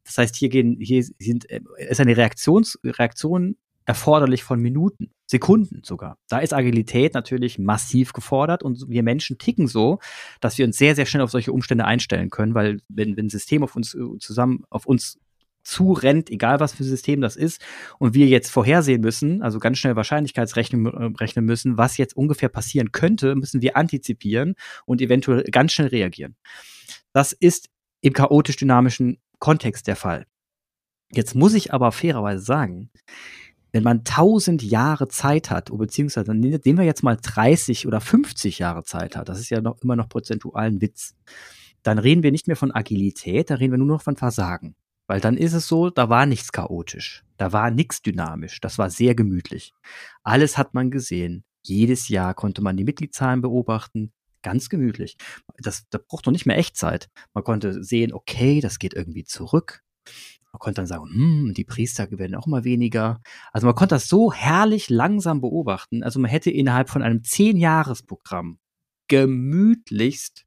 Das 0.05 0.19
heißt, 0.19 0.37
hier 0.37 0.51
gehen, 0.51 0.79
hier 0.81 1.03
sind, 1.19 1.49
äh, 1.51 1.61
ist 1.79 2.01
eine 2.01 2.17
Reaktions, 2.17 2.79
Reaktion 2.85 3.57
erforderlich 3.87 4.43
von 4.45 4.61
Minuten, 4.61 5.11
Sekunden 5.27 5.83
sogar. 5.85 6.19
Da 6.29 6.39
ist 6.39 6.55
Agilität 6.55 7.15
natürlich 7.15 7.59
massiv 7.59 8.13
gefordert 8.13 8.63
und 8.63 8.89
wir 8.89 9.03
Menschen 9.03 9.39
ticken 9.39 9.67
so, 9.67 9.99
dass 10.41 10.59
wir 10.59 10.67
uns 10.67 10.77
sehr, 10.77 10.95
sehr 10.95 11.07
schnell 11.07 11.23
auf 11.23 11.31
solche 11.31 11.53
Umstände 11.53 11.85
einstellen 11.85 12.31
können, 12.31 12.55
weil 12.55 12.81
wenn, 12.89 13.19
ein 13.19 13.29
System 13.29 13.63
auf 13.63 13.77
uns 13.77 13.95
äh, 13.95 14.19
zusammen, 14.19 14.65
auf 14.71 14.87
uns 14.87 15.19
zurennt, 15.65 16.31
egal 16.31 16.61
was 16.61 16.75
für 16.75 16.85
ein 16.85 16.87
System 16.87 17.21
das 17.21 17.37
ist, 17.37 17.63
und 17.99 18.15
wir 18.15 18.27
jetzt 18.27 18.51
vorhersehen 18.51 19.01
müssen, 19.01 19.43
also 19.43 19.59
ganz 19.59 19.79
schnell 19.79 19.97
Wahrscheinlichkeitsrechnen 19.97 20.87
äh, 20.87 21.05
rechnen 21.19 21.45
müssen, 21.45 21.79
was 21.79 21.97
jetzt 21.97 22.17
ungefähr 22.17 22.51
passieren 22.51 22.93
könnte, 22.93 23.35
müssen 23.35 23.63
wir 23.63 23.77
antizipieren 23.77 24.55
und 24.85 25.01
eventuell 25.01 25.45
ganz 25.45 25.73
schnell 25.73 25.89
reagieren. 25.89 26.37
Das 27.13 27.33
ist 27.33 27.71
im 28.03 28.13
chaotisch-dynamischen 28.13 29.19
Kontext 29.39 29.87
der 29.87 29.97
Fall. 29.97 30.27
Jetzt 31.11 31.35
muss 31.35 31.55
ich 31.55 31.73
aber 31.73 31.93
fairerweise 31.93 32.43
sagen, 32.43 32.91
wenn 33.75 33.83
man 33.83 34.05
tausend 34.05 34.63
Jahre 34.63 35.09
Zeit 35.09 35.51
hat, 35.51 35.77
beziehungsweise 35.77 36.33
nehmen 36.33 36.79
wir 36.79 36.85
jetzt 36.85 37.03
mal 37.03 37.19
30 37.21 37.89
oder 37.89 38.01
50 38.01 38.61
Jahre 38.61 38.85
Zeit 38.85 39.17
hat, 39.17 39.29
das 39.29 39.41
ist 39.41 39.51
ja 39.51 39.61
noch 39.61 39.83
immer 39.83 39.97
noch 39.97 40.09
prozentual 40.09 40.67
ein 40.67 40.81
Witz, 40.81 41.17
dann 41.83 41.99
reden 41.99 42.23
wir 42.23 42.31
nicht 42.31 42.47
mehr 42.47 42.57
von 42.57 42.71
Agilität, 42.71 43.51
da 43.51 43.57
reden 43.57 43.73
wir 43.73 43.79
nur 43.79 43.89
noch 43.89 44.03
von 44.03 44.17
Versagen. 44.17 44.77
Weil 45.09 45.21
dann 45.21 45.37
ist 45.37 45.55
es 45.55 45.67
so, 45.67 45.91
da 45.91 46.09
war 46.09 46.25
nichts 46.25 46.53
chaotisch, 46.53 47.25
da 47.37 47.53
war 47.53 47.73
nichts 47.73 48.01
dynamisch, 48.01 48.61
das 48.61 48.79
war 48.79 48.91
sehr 48.91 49.17
gemütlich. 49.17 49.75
Alles 50.23 50.57
hat 50.57 50.73
man 50.73 50.93
gesehen. 50.93 51.43
Jedes 51.65 52.09
Jahr 52.09 52.33
konnte 52.35 52.63
man 52.63 52.77
die 52.77 52.85
Mitgliedszahlen 52.85 53.41
beobachten, 53.41 54.13
ganz 54.43 54.69
gemütlich. 54.69 55.17
Das, 55.59 55.85
das 55.91 56.01
braucht 56.07 56.29
doch 56.29 56.33
nicht 56.33 56.47
mehr 56.47 56.59
Echtzeit. 56.59 57.09
Man 57.33 57.43
konnte 57.43 57.83
sehen, 57.83 58.13
okay, 58.13 58.61
das 58.61 58.79
geht 58.79 58.95
irgendwie 58.95 59.25
zurück. 59.25 59.83
Man 60.55 60.61
konnte 60.61 60.77
dann 60.77 60.87
sagen, 60.87 61.11
hm, 61.13 61.53
die 61.53 61.65
Priester 61.65 62.09
werden 62.13 62.37
auch 62.37 62.47
mal 62.47 62.63
weniger. 62.63 63.21
Also 63.51 63.67
man 63.67 63.75
konnte 63.75 63.97
das 63.97 64.07
so 64.07 64.33
herrlich 64.33 64.89
langsam 64.89 65.41
beobachten. 65.41 66.05
Also 66.05 66.21
man 66.21 66.31
hätte 66.31 66.49
innerhalb 66.49 66.91
von 66.91 67.03
einem 67.03 67.25
Zehn-Jahres-Programm 67.25 68.61
gemütlichst 69.09 70.45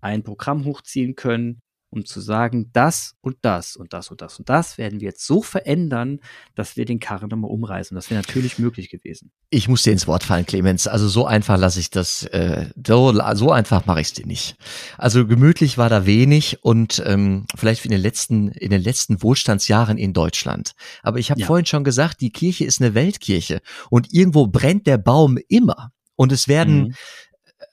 ein 0.00 0.22
Programm 0.22 0.64
hochziehen 0.64 1.16
können, 1.16 1.62
um 1.90 2.04
zu 2.04 2.20
sagen, 2.20 2.70
das 2.72 3.16
und 3.20 3.38
das 3.42 3.76
und 3.76 3.92
das 3.92 4.10
und 4.10 4.20
das 4.20 4.38
und 4.38 4.48
das 4.48 4.78
werden 4.78 5.00
wir 5.00 5.08
jetzt 5.08 5.26
so 5.26 5.42
verändern, 5.42 6.20
dass 6.54 6.76
wir 6.76 6.84
den 6.84 7.00
Karren 7.00 7.28
nochmal 7.28 7.50
umreißen. 7.50 7.94
Das 7.96 8.10
wäre 8.10 8.20
natürlich 8.20 8.58
möglich 8.58 8.90
gewesen. 8.90 9.32
Ich 9.50 9.68
muss 9.68 9.82
dir 9.82 9.92
ins 9.92 10.06
Wort 10.06 10.22
fallen, 10.22 10.46
Clemens. 10.46 10.86
Also 10.86 11.08
so 11.08 11.26
einfach 11.26 11.58
lasse 11.58 11.80
ich 11.80 11.90
das, 11.90 12.22
äh, 12.26 12.70
so, 12.86 13.12
so 13.34 13.50
einfach 13.50 13.86
mache 13.86 14.00
ich 14.00 14.08
es 14.08 14.12
dir 14.12 14.26
nicht. 14.26 14.56
Also 14.98 15.26
gemütlich 15.26 15.78
war 15.78 15.88
da 15.88 16.06
wenig 16.06 16.62
und 16.62 17.02
ähm, 17.04 17.46
vielleicht 17.56 17.84
in 17.84 17.90
den 17.90 18.00
letzten, 18.00 18.48
in 18.48 18.70
den 18.70 18.82
letzten 18.82 19.22
Wohlstandsjahren 19.22 19.98
in 19.98 20.12
Deutschland. 20.12 20.72
Aber 21.02 21.18
ich 21.18 21.30
habe 21.30 21.40
ja. 21.40 21.46
vorhin 21.46 21.66
schon 21.66 21.82
gesagt, 21.82 22.20
die 22.20 22.30
Kirche 22.30 22.64
ist 22.64 22.80
eine 22.80 22.94
Weltkirche 22.94 23.60
und 23.90 24.12
irgendwo 24.12 24.46
brennt 24.46 24.86
der 24.86 24.98
Baum 24.98 25.38
immer. 25.48 25.92
Und 26.14 26.32
es 26.32 26.48
werden 26.48 26.82
mhm 26.82 26.94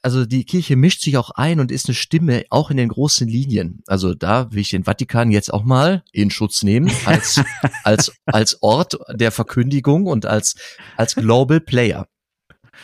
also 0.02 0.24
die 0.24 0.44
Kirche 0.44 0.76
mischt 0.76 1.02
sich 1.02 1.16
auch 1.16 1.30
ein 1.30 1.60
und 1.60 1.72
ist 1.72 1.86
eine 1.86 1.94
Stimme 1.94 2.44
auch 2.50 2.70
in 2.70 2.76
den 2.76 2.88
großen 2.88 3.26
Linien. 3.26 3.82
Also 3.86 4.14
da 4.14 4.52
will 4.52 4.60
ich 4.60 4.70
den 4.70 4.84
Vatikan 4.84 5.30
jetzt 5.30 5.52
auch 5.52 5.64
mal 5.64 6.02
in 6.12 6.30
Schutz 6.30 6.62
nehmen 6.62 6.90
als 7.04 7.40
als 7.84 8.12
als 8.26 8.62
Ort 8.62 8.98
der 9.10 9.32
Verkündigung 9.32 10.06
und 10.06 10.26
als 10.26 10.56
als 10.96 11.14
Global 11.14 11.60
Player. 11.60 12.08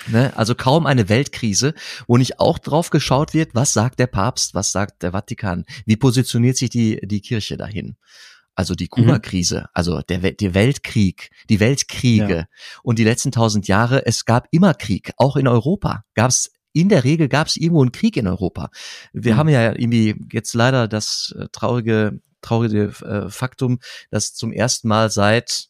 Ne? 0.08 0.32
Also 0.36 0.54
kaum 0.54 0.86
eine 0.86 1.08
Weltkrise, 1.08 1.74
wo 2.08 2.16
nicht 2.16 2.40
auch 2.40 2.58
drauf 2.58 2.90
geschaut 2.90 3.32
wird, 3.32 3.54
was 3.54 3.72
sagt 3.72 4.00
der 4.00 4.08
Papst, 4.08 4.54
was 4.54 4.72
sagt 4.72 5.02
der 5.02 5.12
Vatikan, 5.12 5.64
wie 5.86 5.96
positioniert 5.96 6.56
sich 6.56 6.70
die 6.70 7.00
die 7.06 7.20
Kirche 7.20 7.56
dahin 7.56 7.96
also 8.54 8.74
die 8.74 8.84
mhm. 8.84 8.90
Kuba-Krise, 8.90 9.66
also 9.72 10.00
der, 10.02 10.32
der 10.32 10.54
Weltkrieg, 10.54 11.30
die 11.50 11.60
Weltkriege 11.60 12.36
ja. 12.36 12.46
und 12.82 12.98
die 12.98 13.04
letzten 13.04 13.32
tausend 13.32 13.68
Jahre, 13.68 14.06
es 14.06 14.24
gab 14.24 14.46
immer 14.50 14.74
Krieg, 14.74 15.12
auch 15.16 15.36
in 15.36 15.48
Europa 15.48 16.04
gab 16.14 16.30
es 16.30 16.52
in 16.74 16.88
der 16.90 17.04
Regel 17.04 17.28
gab 17.28 17.46
es 17.46 17.56
irgendwo 17.56 17.80
einen 17.80 17.92
Krieg 17.92 18.16
in 18.16 18.26
Europa. 18.26 18.68
Wir 19.12 19.34
mhm. 19.34 19.38
haben 19.38 19.48
ja 19.48 19.72
irgendwie 19.72 20.16
jetzt 20.30 20.52
leider 20.54 20.88
das 20.88 21.34
äh, 21.38 21.46
traurige, 21.52 22.20
traurige 22.42 22.92
äh, 23.02 23.30
Faktum, 23.30 23.78
dass 24.10 24.34
zum 24.34 24.52
ersten 24.52 24.88
Mal 24.88 25.10
seit, 25.10 25.68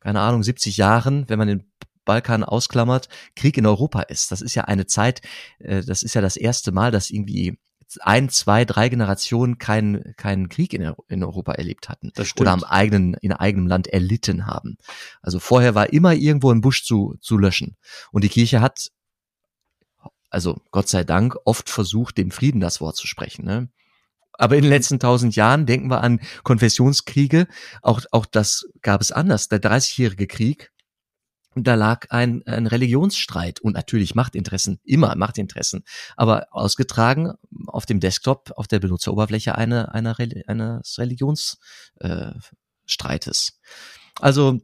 keine 0.00 0.20
Ahnung, 0.20 0.42
70 0.42 0.76
Jahren, 0.76 1.28
wenn 1.28 1.38
man 1.38 1.48
den 1.48 1.72
Balkan 2.04 2.44
ausklammert, 2.44 3.08
Krieg 3.34 3.58
in 3.58 3.66
Europa 3.66 4.02
ist. 4.02 4.30
Das 4.30 4.40
ist 4.40 4.54
ja 4.54 4.64
eine 4.64 4.86
Zeit, 4.86 5.20
äh, 5.58 5.82
das 5.82 6.02
ist 6.02 6.14
ja 6.14 6.22
das 6.22 6.36
erste 6.36 6.70
Mal, 6.72 6.92
dass 6.92 7.10
irgendwie 7.10 7.58
ein, 8.00 8.28
zwei, 8.28 8.64
drei 8.64 8.88
Generationen 8.88 9.58
keinen 9.58 10.14
keinen 10.16 10.48
Krieg 10.48 10.74
in, 10.74 10.92
in 11.08 11.24
Europa 11.24 11.52
erlebt 11.52 11.88
hatten 11.88 12.12
oder 12.38 12.52
am 12.52 12.64
eigenen 12.64 13.14
in 13.14 13.32
eigenem 13.32 13.66
Land 13.66 13.88
erlitten 13.88 14.46
haben. 14.46 14.76
Also 15.22 15.38
vorher 15.38 15.74
war 15.74 15.92
immer 15.92 16.14
irgendwo 16.14 16.50
ein 16.50 16.60
Busch 16.60 16.84
zu 16.84 17.16
zu 17.20 17.38
löschen 17.38 17.76
und 18.10 18.24
die 18.24 18.28
Kirche 18.28 18.60
hat 18.60 18.90
also 20.30 20.60
Gott 20.70 20.88
sei 20.88 21.04
Dank, 21.04 21.36
oft 21.44 21.70
versucht, 21.70 22.18
dem 22.18 22.30
Frieden 22.30 22.60
das 22.60 22.80
Wort 22.80 22.96
zu 22.96 23.06
sprechen. 23.06 23.44
Ne? 23.44 23.68
Aber 24.32 24.56
in 24.56 24.62
den 24.62 24.70
letzten 24.70 24.98
tausend 24.98 25.36
Jahren 25.36 25.66
denken 25.66 25.90
wir 25.90 26.02
an 26.02 26.20
Konfessionskriege. 26.42 27.46
Auch, 27.82 28.02
auch 28.10 28.26
das 28.26 28.66
gab 28.82 29.00
es 29.00 29.12
anders. 29.12 29.48
Der 29.48 29.58
Dreißigjährige 29.58 30.26
Krieg, 30.26 30.72
da 31.54 31.74
lag 31.74 32.10
ein, 32.10 32.42
ein 32.46 32.66
Religionsstreit 32.66 33.60
und 33.60 33.72
natürlich 33.72 34.14
Machtinteressen, 34.14 34.78
immer 34.84 35.16
Machtinteressen, 35.16 35.84
aber 36.14 36.48
ausgetragen 36.50 37.32
auf 37.66 37.86
dem 37.86 37.98
Desktop, 37.98 38.52
auf 38.56 38.68
der 38.68 38.78
Benutzeroberfläche 38.78 39.54
eine, 39.54 39.94
eine, 39.94 40.18
eines 40.18 40.98
Religionsstreites. 40.98 41.58
Äh, 42.00 42.32
also 44.20 44.60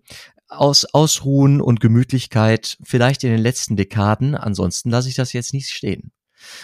aus 0.53 0.85
Ausruhen 0.85 1.61
und 1.61 1.81
Gemütlichkeit 1.81 2.77
vielleicht 2.83 3.25
in 3.25 3.31
den 3.31 3.41
letzten 3.41 3.77
Dekaden. 3.77 4.35
Ansonsten 4.35 4.91
lasse 4.91 5.09
ich 5.09 5.15
das 5.15 5.33
jetzt 5.33 5.53
nicht 5.53 5.71
stehen. 5.71 6.13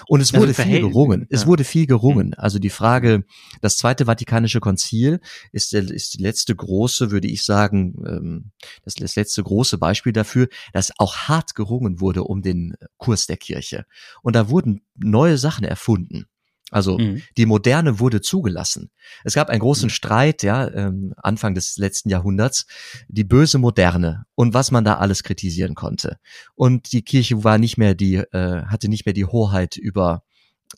Und 0.06 0.20
es 0.20 0.34
wurde 0.34 0.54
viel 0.54 0.80
gerungen. 0.80 1.26
Es 1.30 1.46
wurde 1.46 1.64
viel 1.64 1.86
gerungen. 1.86 2.34
Also 2.34 2.58
die 2.58 2.70
Frage, 2.70 3.24
das 3.60 3.76
Zweite 3.76 4.06
Vatikanische 4.06 4.60
Konzil 4.60 5.20
ist, 5.52 5.72
der, 5.72 5.88
ist 5.88 6.14
die 6.14 6.22
letzte 6.22 6.54
große, 6.54 7.10
würde 7.10 7.28
ich 7.28 7.44
sagen, 7.44 7.94
ähm, 8.06 8.50
das, 8.84 8.94
das 8.94 9.16
letzte 9.16 9.42
große 9.42 9.78
Beispiel 9.78 10.12
dafür, 10.12 10.48
dass 10.72 10.92
auch 10.98 11.28
hart 11.28 11.54
gerungen 11.54 12.00
wurde 12.00 12.24
um 12.24 12.42
den 12.42 12.74
Kurs 12.96 13.26
der 13.26 13.36
Kirche. 13.36 13.84
Und 14.22 14.34
da 14.36 14.48
wurden 14.48 14.82
neue 14.96 15.38
Sachen 15.38 15.64
erfunden. 15.64 16.26
Also 16.70 16.98
mhm. 16.98 17.22
die 17.36 17.46
Moderne 17.46 17.98
wurde 17.98 18.20
zugelassen. 18.20 18.90
Es 19.24 19.34
gab 19.34 19.48
einen 19.48 19.60
großen 19.60 19.86
mhm. 19.86 19.90
Streit, 19.90 20.42
ja, 20.42 20.68
ähm, 20.68 21.14
Anfang 21.16 21.54
des 21.54 21.78
letzten 21.78 22.10
Jahrhunderts, 22.10 22.66
die 23.08 23.24
böse 23.24 23.58
Moderne 23.58 24.24
und 24.34 24.54
was 24.54 24.70
man 24.70 24.84
da 24.84 24.96
alles 24.96 25.22
kritisieren 25.22 25.74
konnte. 25.74 26.18
Und 26.54 26.92
die 26.92 27.02
Kirche 27.02 27.42
war 27.42 27.58
nicht 27.58 27.78
mehr 27.78 27.94
die, 27.94 28.16
äh, 28.16 28.64
hatte 28.66 28.88
nicht 28.88 29.06
mehr 29.06 29.14
die 29.14 29.24
Hoheit 29.24 29.76
über 29.76 30.22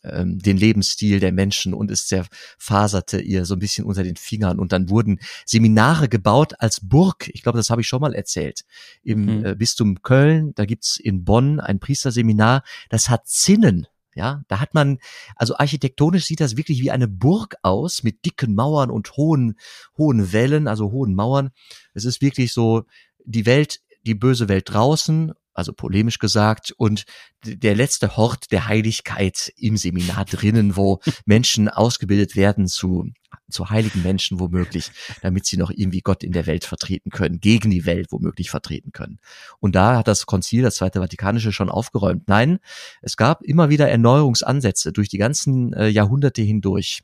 ähm, 0.03 0.39
den 0.39 0.57
Lebensstil 0.57 1.19
der 1.19 1.33
Menschen 1.33 1.73
und 1.73 1.91
es 1.91 2.07
zerfaserte 2.07 3.19
ihr 3.19 3.45
so 3.45 3.55
ein 3.55 3.59
bisschen 3.59 3.85
unter 3.85 4.03
den 4.03 4.15
Fingern 4.15 4.59
und 4.59 4.71
dann 4.71 4.89
wurden 4.89 5.19
Seminare 5.45 6.07
gebaut 6.07 6.53
als 6.59 6.79
Burg. 6.81 7.29
Ich 7.33 7.43
glaube, 7.43 7.57
das 7.57 7.69
habe 7.69 7.81
ich 7.81 7.87
schon 7.87 8.01
mal 8.01 8.15
erzählt. 8.15 8.61
Im 9.03 9.39
mhm. 9.39 9.45
äh, 9.45 9.55
Bistum 9.55 10.01
Köln, 10.01 10.53
da 10.55 10.65
gibt's 10.65 10.97
in 10.97 11.25
Bonn 11.25 11.59
ein 11.59 11.79
Priesterseminar, 11.79 12.63
das 12.89 13.09
hat 13.09 13.27
Zinnen 13.27 13.87
ja, 14.15 14.43
da 14.47 14.59
hat 14.59 14.73
man, 14.73 14.99
also 15.35 15.55
architektonisch 15.57 16.25
sieht 16.25 16.41
das 16.41 16.57
wirklich 16.57 16.81
wie 16.81 16.91
eine 16.91 17.07
Burg 17.07 17.55
aus 17.61 18.03
mit 18.03 18.25
dicken 18.25 18.55
Mauern 18.55 18.91
und 18.91 19.15
hohen, 19.17 19.57
hohen 19.97 20.33
Wellen, 20.33 20.67
also 20.67 20.91
hohen 20.91 21.15
Mauern. 21.15 21.51
Es 21.93 22.05
ist 22.05 22.21
wirklich 22.21 22.53
so 22.53 22.83
die 23.23 23.45
Welt, 23.45 23.79
die 24.05 24.15
böse 24.15 24.49
Welt 24.49 24.65
draußen, 24.67 25.33
also 25.53 25.73
polemisch 25.73 26.19
gesagt, 26.19 26.73
und 26.77 27.05
der 27.43 27.75
letzte 27.75 28.17
Hort 28.17 28.51
der 28.51 28.67
Heiligkeit 28.67 29.51
im 29.57 29.77
Seminar 29.77 30.25
drinnen, 30.25 30.75
wo 30.75 30.99
Menschen 31.25 31.69
ausgebildet 31.69 32.35
werden 32.35 32.67
zu 32.67 33.11
zu 33.49 33.69
heiligen 33.69 34.01
Menschen 34.01 34.39
womöglich, 34.39 34.91
damit 35.21 35.45
sie 35.45 35.57
noch 35.57 35.71
irgendwie 35.71 36.01
Gott 36.01 36.23
in 36.23 36.31
der 36.31 36.47
Welt 36.47 36.65
vertreten 36.65 37.11
können, 37.11 37.39
gegen 37.39 37.69
die 37.69 37.85
Welt 37.85 38.07
womöglich 38.11 38.49
vertreten 38.49 38.91
können. 38.91 39.19
Und 39.59 39.75
da 39.75 39.97
hat 39.97 40.07
das 40.07 40.25
Konzil, 40.25 40.63
das 40.63 40.75
Zweite 40.75 40.99
Vatikanische, 40.99 41.51
schon 41.51 41.69
aufgeräumt. 41.69 42.27
Nein, 42.27 42.59
es 43.01 43.17
gab 43.17 43.43
immer 43.43 43.69
wieder 43.69 43.89
Erneuerungsansätze 43.89 44.91
durch 44.91 45.09
die 45.09 45.17
ganzen 45.17 45.73
äh, 45.73 45.87
Jahrhunderte 45.87 46.41
hindurch. 46.41 47.03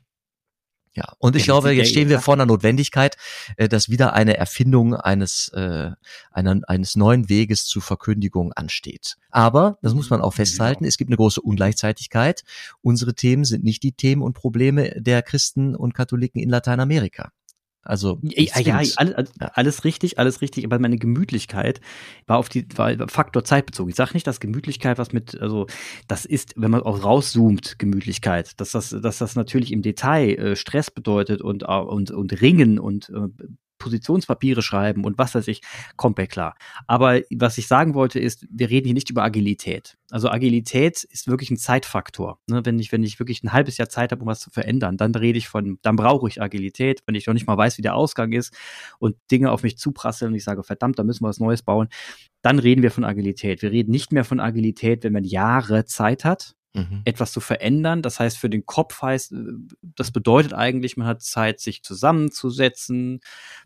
Ja, 0.98 1.12
und 1.18 1.36
ich 1.36 1.44
glaube, 1.44 1.70
jetzt 1.70 1.90
stehen 1.90 2.08
wir 2.08 2.18
vor 2.18 2.34
einer 2.34 2.44
Notwendigkeit, 2.44 3.16
äh, 3.56 3.68
dass 3.68 3.88
wieder 3.88 4.14
eine 4.14 4.36
Erfindung 4.36 4.96
eines, 4.96 5.46
äh, 5.54 5.92
einer, 6.32 6.60
eines 6.66 6.96
neuen 6.96 7.28
Weges 7.28 7.66
zur 7.66 7.82
Verkündigung 7.82 8.52
ansteht. 8.52 9.16
Aber, 9.30 9.78
das 9.80 9.94
muss 9.94 10.10
man 10.10 10.20
auch 10.20 10.34
festhalten, 10.34 10.84
es 10.84 10.98
gibt 10.98 11.10
eine 11.10 11.16
große 11.16 11.40
Ungleichzeitigkeit. 11.40 12.42
Unsere 12.80 13.14
Themen 13.14 13.44
sind 13.44 13.62
nicht 13.62 13.84
die 13.84 13.92
Themen 13.92 14.22
und 14.22 14.34
Probleme 14.34 15.00
der 15.00 15.22
Christen 15.22 15.76
und 15.76 15.94
Katholiken 15.94 16.42
in 16.42 16.50
Lateinamerika. 16.50 17.30
Also 17.88 18.18
ja, 18.22 18.60
ja, 18.60 18.76
alles, 18.96 19.32
alles, 19.38 19.84
richtig, 19.84 20.18
alles 20.18 20.42
richtig, 20.42 20.66
aber 20.66 20.78
meine 20.78 20.98
Gemütlichkeit 20.98 21.80
war 22.26 22.36
auf 22.36 22.50
die 22.50 22.66
war 22.76 23.08
Faktor 23.08 23.44
Zeit 23.44 23.64
bezogen. 23.64 23.88
Ich 23.88 23.96
sage 23.96 24.10
nicht, 24.12 24.26
dass 24.26 24.40
Gemütlichkeit 24.40 24.98
was 24.98 25.14
mit, 25.14 25.40
also 25.40 25.66
das 26.06 26.26
ist, 26.26 26.52
wenn 26.56 26.70
man 26.70 26.82
auch 26.82 27.02
rauszoomt, 27.02 27.78
Gemütlichkeit, 27.78 28.60
dass 28.60 28.72
das, 28.72 28.90
dass 28.90 29.16
das 29.16 29.36
natürlich 29.36 29.72
im 29.72 29.80
Detail 29.80 30.34
äh, 30.34 30.56
Stress 30.56 30.90
bedeutet 30.90 31.40
und, 31.40 31.62
und, 31.62 32.10
und 32.10 32.40
Ringen 32.42 32.78
und 32.78 33.08
äh, 33.08 33.44
Positionspapiere 33.78 34.62
schreiben 34.62 35.04
und 35.04 35.18
was 35.18 35.34
weiß 35.34 35.48
ich, 35.48 35.62
komplett 35.96 36.30
klar. 36.30 36.54
Aber 36.86 37.20
was 37.30 37.58
ich 37.58 37.66
sagen 37.66 37.94
wollte 37.94 38.18
ist, 38.18 38.46
wir 38.50 38.70
reden 38.70 38.86
hier 38.86 38.94
nicht 38.94 39.10
über 39.10 39.22
Agilität. 39.22 39.96
Also 40.10 40.30
Agilität 40.30 41.04
ist 41.04 41.28
wirklich 41.28 41.50
ein 41.50 41.56
Zeitfaktor. 41.56 42.38
Ne? 42.46 42.64
Wenn 42.64 42.78
ich, 42.78 42.92
wenn 42.92 43.02
ich 43.02 43.18
wirklich 43.18 43.42
ein 43.42 43.52
halbes 43.52 43.76
Jahr 43.76 43.88
Zeit 43.88 44.12
habe, 44.12 44.22
um 44.22 44.28
was 44.28 44.40
zu 44.40 44.50
verändern, 44.50 44.96
dann 44.96 45.14
rede 45.14 45.38
ich 45.38 45.48
von, 45.48 45.78
dann 45.82 45.96
brauche 45.96 46.28
ich 46.28 46.40
Agilität, 46.40 47.02
wenn 47.06 47.14
ich 47.14 47.26
noch 47.26 47.34
nicht 47.34 47.46
mal 47.46 47.56
weiß, 47.56 47.78
wie 47.78 47.82
der 47.82 47.94
Ausgang 47.94 48.32
ist 48.32 48.54
und 48.98 49.16
Dinge 49.30 49.50
auf 49.50 49.62
mich 49.62 49.78
zuprasseln 49.78 50.32
und 50.32 50.36
ich 50.36 50.44
sage, 50.44 50.62
verdammt, 50.62 50.98
da 50.98 51.04
müssen 51.04 51.24
wir 51.24 51.28
was 51.28 51.40
Neues 51.40 51.62
bauen, 51.62 51.88
dann 52.42 52.58
reden 52.58 52.82
wir 52.82 52.90
von 52.90 53.04
Agilität. 53.04 53.62
Wir 53.62 53.70
reden 53.70 53.90
nicht 53.90 54.12
mehr 54.12 54.24
von 54.24 54.40
Agilität, 54.40 55.04
wenn 55.04 55.12
man 55.12 55.24
Jahre 55.24 55.84
Zeit 55.84 56.24
hat, 56.24 56.54
mhm. 56.74 57.02
etwas 57.04 57.32
zu 57.32 57.40
verändern. 57.40 58.02
Das 58.02 58.20
heißt, 58.20 58.38
für 58.38 58.50
den 58.50 58.66
Kopf 58.66 59.02
heißt, 59.02 59.34
das 59.82 60.10
bedeutet 60.10 60.52
eigentlich, 60.52 60.96
man 60.96 61.06
hat 61.06 61.22
Zeit, 61.22 61.60
sich 61.60 61.82
zusammenzusetzen. 61.82 63.20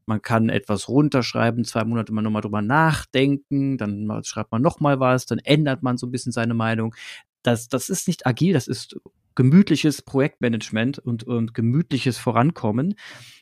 Man 0.06 0.22
kann 0.22 0.48
etwas 0.48 0.88
runterschreiben, 0.88 1.64
zwei 1.64 1.84
Monate 1.84 2.12
mal 2.12 2.22
nochmal 2.22 2.42
drüber 2.42 2.62
nachdenken, 2.62 3.78
dann 3.78 4.08
schreibt 4.24 4.52
man 4.52 4.62
nochmal 4.62 5.00
was, 5.00 5.26
dann 5.26 5.38
ändert 5.38 5.82
man 5.82 5.96
so 5.96 6.06
ein 6.06 6.12
bisschen 6.12 6.32
seine 6.32 6.54
Meinung. 6.54 6.94
Das, 7.42 7.68
das 7.68 7.88
ist 7.88 8.06
nicht 8.06 8.26
agil, 8.26 8.52
das 8.52 8.68
ist 8.68 8.96
gemütliches 9.34 10.02
Projektmanagement 10.02 10.98
und, 10.98 11.24
und 11.24 11.54
gemütliches 11.54 12.18
Vorankommen. 12.18 12.94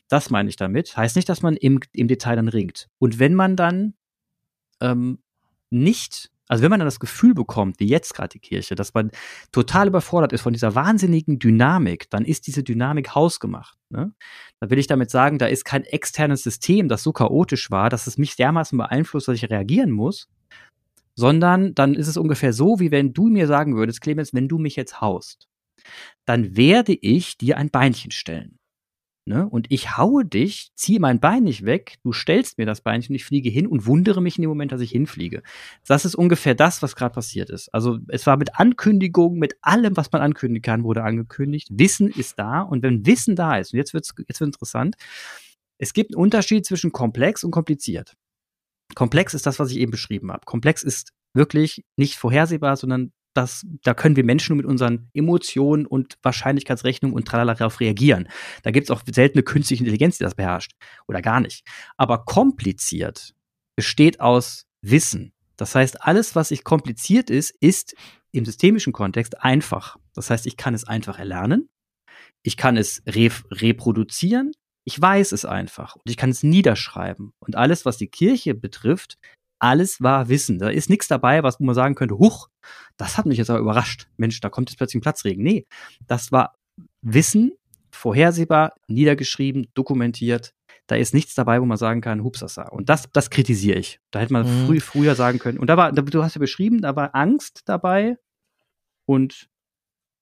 Das 0.07 0.29
meine 0.29 0.49
ich 0.49 0.55
damit. 0.55 0.95
Heißt 0.95 1.15
nicht, 1.15 1.29
dass 1.29 1.41
man 1.41 1.55
im, 1.55 1.79
im 1.93 2.07
Detail 2.07 2.35
dann 2.35 2.47
ringt. 2.47 2.87
Und 2.97 3.19
wenn 3.19 3.33
man 3.33 3.55
dann 3.55 3.93
ähm, 4.79 5.19
nicht 5.69 6.31
also 6.51 6.63
wenn 6.63 6.69
man 6.69 6.81
dann 6.81 6.87
das 6.87 6.99
Gefühl 6.99 7.33
bekommt, 7.33 7.79
wie 7.79 7.87
jetzt 7.87 8.13
gerade 8.13 8.27
die 8.27 8.39
Kirche, 8.39 8.75
dass 8.75 8.93
man 8.93 9.11
total 9.53 9.87
überfordert 9.87 10.33
ist 10.33 10.41
von 10.41 10.51
dieser 10.51 10.75
wahnsinnigen 10.75 11.39
Dynamik, 11.39 12.09
dann 12.09 12.25
ist 12.25 12.45
diese 12.45 12.61
Dynamik 12.61 13.15
hausgemacht. 13.15 13.77
Ne? 13.89 14.11
Da 14.59 14.69
will 14.69 14.77
ich 14.77 14.87
damit 14.87 15.09
sagen, 15.11 15.37
da 15.37 15.45
ist 15.45 15.63
kein 15.63 15.85
externes 15.85 16.43
System, 16.43 16.89
das 16.89 17.03
so 17.03 17.13
chaotisch 17.13 17.71
war, 17.71 17.89
dass 17.89 18.05
es 18.05 18.17
mich 18.17 18.35
dermaßen 18.35 18.77
beeinflusst, 18.77 19.29
dass 19.29 19.35
ich 19.37 19.49
reagieren 19.49 19.91
muss, 19.91 20.27
sondern 21.15 21.73
dann 21.73 21.93
ist 21.93 22.09
es 22.09 22.17
ungefähr 22.17 22.51
so, 22.51 22.81
wie 22.81 22.91
wenn 22.91 23.13
du 23.13 23.27
mir 23.27 23.47
sagen 23.47 23.77
würdest, 23.77 24.01
Clemens, 24.01 24.33
wenn 24.33 24.49
du 24.49 24.57
mich 24.57 24.75
jetzt 24.75 24.99
haust, 24.99 25.47
dann 26.25 26.57
werde 26.57 26.93
ich 26.93 27.37
dir 27.37 27.55
ein 27.55 27.69
Beinchen 27.69 28.11
stellen. 28.11 28.57
Ne? 29.25 29.47
Und 29.47 29.67
ich 29.69 29.97
haue 29.97 30.25
dich, 30.25 30.71
ziehe 30.73 30.99
mein 30.99 31.19
Bein 31.19 31.43
nicht 31.43 31.63
weg, 31.63 31.97
du 32.03 32.11
stellst 32.11 32.57
mir 32.57 32.65
das 32.65 32.81
Beinchen, 32.81 33.13
ich 33.13 33.23
fliege 33.23 33.51
hin 33.51 33.67
und 33.67 33.85
wundere 33.85 34.19
mich 34.19 34.39
in 34.39 34.41
dem 34.41 34.49
Moment, 34.49 34.71
dass 34.71 34.81
ich 34.81 34.89
hinfliege. 34.89 35.43
Das 35.85 36.05
ist 36.05 36.15
ungefähr 36.15 36.55
das, 36.55 36.81
was 36.81 36.95
gerade 36.95 37.13
passiert 37.13 37.51
ist. 37.51 37.71
Also 37.71 37.99
es 38.07 38.25
war 38.25 38.37
mit 38.37 38.59
Ankündigung, 38.59 39.37
mit 39.37 39.57
allem, 39.61 39.95
was 39.95 40.11
man 40.11 40.23
ankündigen 40.23 40.63
kann, 40.63 40.83
wurde 40.83 41.03
angekündigt. 41.03 41.67
Wissen 41.71 42.09
ist 42.09 42.39
da 42.39 42.61
und 42.61 42.81
wenn 42.81 43.05
Wissen 43.05 43.35
da 43.35 43.57
ist, 43.57 43.73
und 43.73 43.77
jetzt 43.77 43.93
wird's 43.93 44.11
jetzt 44.17 44.39
wird's 44.39 44.41
interessant, 44.41 44.95
es 45.77 45.93
gibt 45.93 46.15
einen 46.15 46.21
Unterschied 46.21 46.65
zwischen 46.65 46.91
komplex 46.91 47.43
und 47.43 47.51
kompliziert. 47.51 48.15
Komplex 48.95 49.35
ist 49.35 49.45
das, 49.45 49.59
was 49.59 49.69
ich 49.71 49.77
eben 49.77 49.91
beschrieben 49.91 50.31
habe. 50.31 50.45
Komplex 50.45 50.81
ist 50.81 51.11
wirklich 51.33 51.85
nicht 51.95 52.17
vorhersehbar, 52.17 52.75
sondern 52.75 53.13
das, 53.33 53.65
da 53.83 53.93
können 53.93 54.15
wir 54.15 54.23
Menschen 54.23 54.57
mit 54.57 54.65
unseren 54.65 55.09
Emotionen 55.13 55.85
und 55.85 56.17
Wahrscheinlichkeitsrechnung 56.21 57.13
und 57.13 57.27
tralala 57.27 57.53
darauf 57.53 57.79
reagieren. 57.79 58.27
Da 58.63 58.71
gibt 58.71 58.85
es 58.85 58.91
auch 58.91 59.01
seltene 59.09 59.43
künstliche 59.43 59.83
Intelligenz, 59.83 60.17
die 60.17 60.23
das 60.23 60.35
beherrscht. 60.35 60.73
Oder 61.07 61.21
gar 61.21 61.39
nicht. 61.39 61.65
Aber 61.97 62.25
kompliziert 62.25 63.33
besteht 63.75 64.19
aus 64.19 64.65
Wissen. 64.81 65.33
Das 65.57 65.75
heißt, 65.75 66.01
alles, 66.01 66.35
was 66.35 66.51
ich 66.51 66.63
kompliziert 66.63 67.29
ist, 67.29 67.51
ist 67.59 67.95
im 68.31 68.45
systemischen 68.45 68.93
Kontext 68.93 69.41
einfach. 69.41 69.97
Das 70.13 70.29
heißt, 70.29 70.47
ich 70.47 70.57
kann 70.57 70.73
es 70.73 70.85
einfach 70.85 71.19
erlernen. 71.19 71.69
Ich 72.43 72.57
kann 72.57 72.77
es 72.77 73.03
re 73.05 73.29
reproduzieren. 73.51 74.51
Ich 74.83 74.99
weiß 74.99 75.31
es 75.31 75.45
einfach 75.45 75.95
und 75.95 76.09
ich 76.09 76.17
kann 76.17 76.31
es 76.31 76.41
niederschreiben. 76.41 77.33
Und 77.39 77.55
alles, 77.55 77.85
was 77.85 77.97
die 77.97 78.07
Kirche 78.07 78.55
betrifft, 78.55 79.19
alles 79.61 80.01
war 80.01 80.27
Wissen. 80.27 80.59
Da 80.59 80.69
ist 80.69 80.89
nichts 80.89 81.07
dabei, 81.07 81.43
was 81.43 81.59
man 81.59 81.75
sagen 81.75 81.95
könnte, 81.95 82.17
huch, 82.17 82.49
das 82.97 83.17
hat 83.17 83.25
mich 83.25 83.37
jetzt 83.37 83.49
aber 83.49 83.59
überrascht. 83.59 84.07
Mensch, 84.17 84.39
da 84.39 84.49
kommt 84.49 84.69
jetzt 84.69 84.77
plötzlich 84.77 84.99
ein 84.99 85.03
Platzregen. 85.03 85.43
Nee, 85.43 85.65
das 86.07 86.31
war 86.31 86.55
Wissen, 87.01 87.51
vorhersehbar, 87.91 88.73
niedergeschrieben, 88.87 89.67
dokumentiert. 89.73 90.53
Da 90.87 90.95
ist 90.95 91.13
nichts 91.13 91.35
dabei, 91.35 91.61
wo 91.61 91.65
man 91.65 91.77
sagen 91.77 92.01
kann, 92.01 92.23
hupsasa. 92.23 92.63
Und 92.63 92.89
das, 92.89 93.07
das 93.13 93.29
kritisiere 93.29 93.77
ich. 93.77 93.99
Da 94.09 94.19
hätte 94.19 94.33
man 94.33 94.45
mhm. 94.45 94.65
früh, 94.65 94.79
früher 94.79 95.15
sagen 95.15 95.39
können. 95.39 95.59
Und 95.59 95.67
da 95.67 95.77
war, 95.77 95.91
du 95.91 96.23
hast 96.23 96.35
ja 96.35 96.39
beschrieben, 96.39 96.81
da 96.81 96.95
war 96.95 97.15
Angst 97.15 97.61
dabei 97.65 98.17
und 99.05 99.47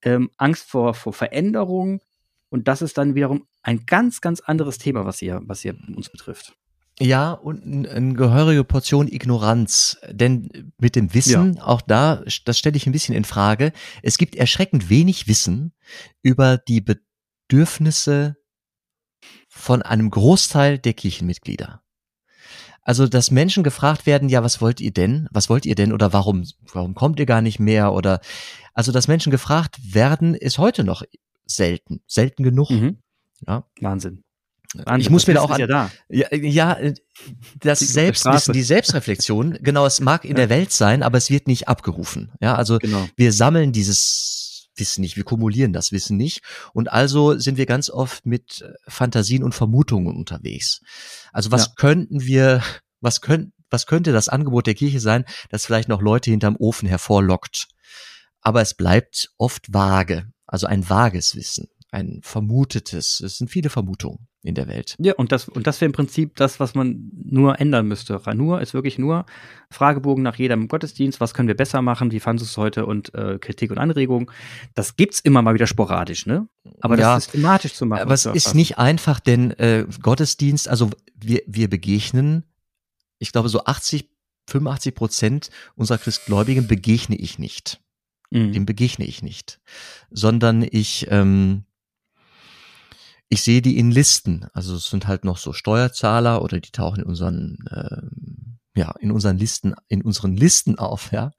ähm, 0.04 0.30
Angst 0.38 0.70
vor, 0.70 0.94
vor 0.94 1.14
Veränderung. 1.14 2.02
Und 2.50 2.68
das 2.68 2.82
ist 2.82 2.98
dann 2.98 3.16
wiederum 3.16 3.48
ein 3.62 3.86
ganz, 3.86 4.22
ganz 4.22 4.42
anderes 4.42 4.78
Thema, 4.78 5.06
was 5.06 5.20
hier, 5.20 5.42
was 5.44 5.62
hier 5.62 5.76
uns 5.96 6.10
betrifft. 6.10 6.59
Ja, 7.00 7.32
und 7.32 7.64
eine 7.64 7.90
ein 7.90 8.14
gehörige 8.14 8.64
Portion 8.64 9.08
Ignoranz. 9.08 9.98
Denn 10.10 10.72
mit 10.78 10.96
dem 10.96 11.14
Wissen, 11.14 11.56
ja. 11.56 11.64
auch 11.64 11.82
da, 11.82 12.24
das 12.46 12.60
stelle 12.60 12.76
ich 12.76 12.86
ein 12.86 12.92
bisschen 12.92 13.16
in 13.16 13.24
Frage, 13.24 13.72
es 14.04 14.18
gibt 14.18 14.36
erschreckend 14.36 14.90
wenig 14.90 15.28
Wissen 15.28 15.74
über 16.22 16.58
die 16.58 16.82
Bedürfnisse 16.82 18.36
von 19.48 19.82
einem 19.82 20.10
Großteil 20.10 20.78
der 20.78 20.94
Kirchenmitglieder. 20.94 21.82
Also, 22.82 23.08
dass 23.08 23.32
Menschen 23.32 23.64
gefragt 23.64 24.06
werden, 24.06 24.30
ja, 24.30 24.44
was 24.44 24.62
wollt 24.62 24.82
ihr 24.82 24.92
denn? 24.92 25.28
Was 25.32 25.50
wollt 25.50 25.66
ihr 25.66 25.76
denn? 25.76 25.94
Oder 25.94 26.12
warum, 26.12 26.44
warum 26.74 26.96
kommt 26.96 27.20
ihr 27.20 27.26
gar 27.26 27.42
nicht 27.42 27.60
mehr? 27.60 27.94
Oder, 27.94 28.20
also, 28.74 28.92
dass 28.92 29.08
Menschen 29.08 29.32
gefragt 29.32 29.94
werden, 29.94 30.34
ist 30.34 30.58
heute 30.58 30.84
noch 30.84 31.04
selten, 31.46 32.02
selten 32.08 32.44
genug. 32.44 32.70
Mhm. 32.72 32.98
Ja. 33.46 33.66
Wahnsinn. 33.80 34.24
Wahnsinn, 34.76 35.02
ich 35.02 35.10
muss 35.10 35.26
mir 35.26 35.34
da 35.34 35.42
auch 35.42 35.50
an, 35.50 35.60
ja, 35.60 35.68
da. 35.68 35.92
ja, 36.10 36.28
ja, 36.32 36.78
das 37.60 37.80
die 37.80 37.86
Selbstwissen, 37.86 38.54
die 38.54 38.62
Selbstreflexion, 38.62 39.58
genau, 39.62 39.86
es 39.86 40.00
mag 40.00 40.26
in 40.26 40.32
ja. 40.32 40.36
der 40.36 40.50
Welt 40.50 40.72
sein, 40.72 41.02
aber 41.02 41.18
es 41.18 41.32
wird 41.32 41.48
nicht 41.48 41.68
abgerufen. 41.68 42.32
Ja, 42.40 42.56
also 42.56 42.78
genau. 42.78 43.08
wir 43.16 43.34
sammeln 43.34 43.72
dieses 43.72 44.70
Wissen 44.76 45.02
nicht, 45.02 45.18
wir 45.18 45.24
kumulieren 45.24 45.74
das 45.74 45.92
Wissen 45.92 46.18
nicht 46.18 46.42
und 46.74 46.92
also 46.92 47.38
sind 47.38 47.58
wir 47.58 47.66
ganz 47.66 47.90
oft 47.90 48.26
mit 48.26 48.64
Fantasien 48.88 49.44
und 49.44 49.56
Vermutungen 49.56 50.16
unterwegs. 50.16 50.82
Also 51.34 51.52
was 51.52 51.66
ja. 51.66 51.72
könnten 51.76 52.22
wir, 52.22 52.64
was 53.02 53.22
könnten, 53.22 53.54
was 53.72 53.88
könnte 53.88 54.12
das 54.12 54.30
Angebot 54.30 54.68
der 54.68 54.76
Kirche 54.76 55.00
sein, 55.00 55.26
das 55.50 55.66
vielleicht 55.66 55.90
noch 55.90 56.02
Leute 56.02 56.30
hinterm 56.30 56.56
Ofen 56.58 56.88
hervorlockt? 56.88 57.68
Aber 58.42 58.62
es 58.62 58.74
bleibt 58.74 59.32
oft 59.38 59.74
vage, 59.74 60.32
also 60.46 60.68
ein 60.68 60.90
vages 60.90 61.36
Wissen, 61.36 61.68
ein 61.92 62.20
vermutetes. 62.22 63.20
Es 63.20 63.38
sind 63.38 63.50
viele 63.50 63.70
Vermutungen 63.70 64.28
in 64.42 64.56
der 64.56 64.68
Welt. 64.68 64.96
Ja, 65.00 65.14
und 65.16 65.32
das, 65.32 65.50
und 65.50 65.68
das 65.68 65.82
wäre 65.82 65.88
im 65.88 65.92
Prinzip 65.92 66.36
das, 66.36 66.60
was 66.60 66.76
man 66.76 67.12
nur 67.24 67.60
ändern 67.60 67.88
müsste. 67.88 68.22
Nur 68.36 68.62
ist 68.62 68.74
wirklich 68.74 68.98
nur 68.98 69.26
Fragebogen 69.70 70.24
nach 70.24 70.36
jedem 70.36 70.68
Gottesdienst, 70.68 71.20
was 71.20 71.34
können 71.34 71.48
wir 71.48 71.56
besser 71.56 71.82
machen, 71.82 72.12
wie 72.12 72.20
fandest 72.20 72.50
du 72.50 72.54
es 72.54 72.58
heute 72.58 72.86
und 72.86 73.14
äh, 73.16 73.38
Kritik 73.40 73.72
und 73.72 73.80
Anregung. 73.80 74.32
Das 74.76 74.96
gibt's 74.96 75.20
immer 75.20 75.42
mal 75.42 75.54
wieder 75.54 75.68
sporadisch, 75.68 76.26
ne? 76.26 76.48
Aber 76.80 76.98
ja, 76.98 77.16
das 77.16 77.26
systematisch 77.26 77.74
zu 77.74 77.86
machen. 77.86 78.02
Aber 78.02 78.14
es 78.14 78.26
ist 78.26 78.56
nicht 78.56 78.78
einfach, 78.78 79.20
denn 79.20 79.52
äh, 79.52 79.86
Gottesdienst, 80.02 80.68
also 80.68 80.90
wir, 81.16 81.42
wir 81.48 81.70
begegnen, 81.70 82.44
ich 83.18 83.32
glaube, 83.32 83.50
so 83.50 83.66
80, 83.66 84.10
85 84.48 84.96
Prozent 84.96 85.50
unserer 85.76 85.98
Christgläubigen 85.98 86.68
begegne 86.68 87.18
ich 87.18 87.40
nicht. 87.40 87.82
Mhm. 88.32 88.54
Dem 88.54 88.66
begegne 88.66 89.06
ich 89.06 89.22
nicht. 89.22 89.60
Sondern 90.12 90.66
ich 90.70 91.08
ähm, 91.10 91.66
ich 93.30 93.44
sehe 93.44 93.62
die 93.62 93.78
in 93.78 93.92
Listen. 93.92 94.48
Also 94.54 94.76
es 94.76 94.90
sind 94.90 95.08
halt 95.08 95.24
noch 95.24 95.38
so 95.38 95.54
Steuerzahler 95.54 96.42
oder 96.42 96.60
die 96.60 96.72
tauchen 96.72 97.02
in 97.02 97.06
unseren 97.06 97.58
ähm, 97.72 98.58
ja 98.76 98.92
in 99.00 99.12
unseren 99.12 99.38
Listen 99.38 99.76
in 99.88 100.02
unseren 100.02 100.36
Listen 100.36 100.78
auf, 100.78 101.12
ja. 101.12 101.32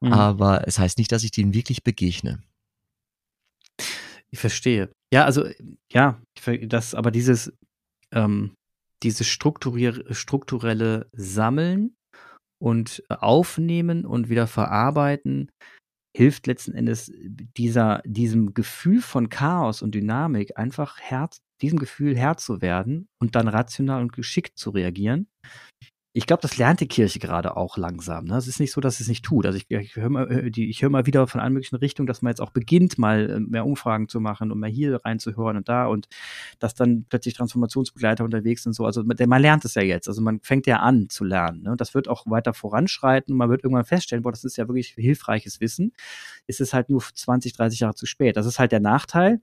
Mhm. 0.00 0.12
Aber 0.12 0.68
es 0.68 0.78
heißt 0.78 0.98
nicht, 0.98 1.10
dass 1.10 1.24
ich 1.24 1.30
denen 1.30 1.54
wirklich 1.54 1.82
begegne. 1.82 2.42
Ich 4.30 4.38
verstehe. 4.38 4.90
Ja, 5.12 5.24
also 5.24 5.46
ja, 5.90 6.20
das 6.66 6.94
aber 6.94 7.10
dieses 7.10 7.52
ähm, 8.12 8.54
dieses 9.02 9.26
strukturelle 9.26 11.08
Sammeln 11.12 11.96
und 12.60 13.02
Aufnehmen 13.08 14.04
und 14.04 14.28
wieder 14.28 14.46
verarbeiten 14.46 15.50
hilft 16.14 16.46
letzten 16.46 16.74
Endes 16.74 17.12
dieser, 17.56 18.02
diesem 18.04 18.54
Gefühl 18.54 19.00
von 19.00 19.28
Chaos 19.28 19.82
und 19.82 19.94
Dynamik 19.94 20.58
einfach 20.58 21.00
Herz, 21.00 21.40
diesem 21.60 21.78
Gefühl 21.78 22.16
Herr 22.16 22.36
zu 22.36 22.60
werden 22.60 23.08
und 23.18 23.34
dann 23.34 23.48
rational 23.48 24.02
und 24.02 24.12
geschickt 24.12 24.58
zu 24.58 24.70
reagieren 24.70 25.28
ich 26.14 26.26
glaube, 26.26 26.42
das 26.42 26.58
lernt 26.58 26.80
die 26.80 26.88
Kirche 26.88 27.18
gerade 27.18 27.56
auch 27.56 27.78
langsam. 27.78 28.26
Ne? 28.26 28.36
Es 28.36 28.46
ist 28.46 28.60
nicht 28.60 28.72
so, 28.72 28.82
dass 28.82 29.00
es 29.00 29.08
nicht 29.08 29.24
tut. 29.24 29.46
Also 29.46 29.56
ich, 29.56 29.70
ich 29.70 29.96
höre 29.96 30.10
mal, 30.10 30.30
äh, 30.30 30.50
ich 30.54 30.82
hör 30.82 30.90
mal 30.90 31.06
wieder 31.06 31.26
von 31.26 31.40
allen 31.40 31.54
möglichen 31.54 31.76
Richtungen, 31.76 32.06
dass 32.06 32.20
man 32.20 32.30
jetzt 32.30 32.40
auch 32.40 32.50
beginnt, 32.50 32.98
mal 32.98 33.30
äh, 33.30 33.40
mehr 33.40 33.64
Umfragen 33.64 34.08
zu 34.08 34.20
machen 34.20 34.52
und 34.52 34.60
mal 34.60 34.68
hier 34.68 35.00
reinzuhören 35.04 35.56
und 35.56 35.68
da 35.68 35.86
und 35.86 36.08
dass 36.58 36.74
dann 36.74 37.06
plötzlich 37.08 37.34
Transformationsbegleiter 37.34 38.24
unterwegs 38.24 38.62
sind 38.62 38.74
so. 38.74 38.84
Also 38.84 39.02
man, 39.04 39.16
man 39.26 39.40
lernt 39.40 39.64
es 39.64 39.74
ja 39.74 39.82
jetzt. 39.82 40.06
Also 40.08 40.20
man 40.20 40.40
fängt 40.40 40.66
ja 40.66 40.80
an 40.80 41.08
zu 41.08 41.24
lernen. 41.24 41.62
Ne? 41.62 41.76
Das 41.76 41.94
wird 41.94 42.08
auch 42.08 42.26
weiter 42.26 42.52
voranschreiten 42.54 43.34
man 43.36 43.48
wird 43.50 43.64
irgendwann 43.64 43.84
feststellen, 43.84 44.22
boah, 44.22 44.32
das 44.32 44.44
ist 44.44 44.56
ja 44.56 44.68
wirklich 44.68 44.94
hilfreiches 44.96 45.60
Wissen. 45.60 45.92
Es 46.46 46.60
ist 46.60 46.74
halt 46.74 46.90
nur 46.90 47.02
20, 47.02 47.54
30 47.54 47.80
Jahre 47.80 47.94
zu 47.94 48.06
spät. 48.06 48.36
Das 48.36 48.46
ist 48.46 48.58
halt 48.58 48.72
der 48.72 48.80
Nachteil. 48.80 49.40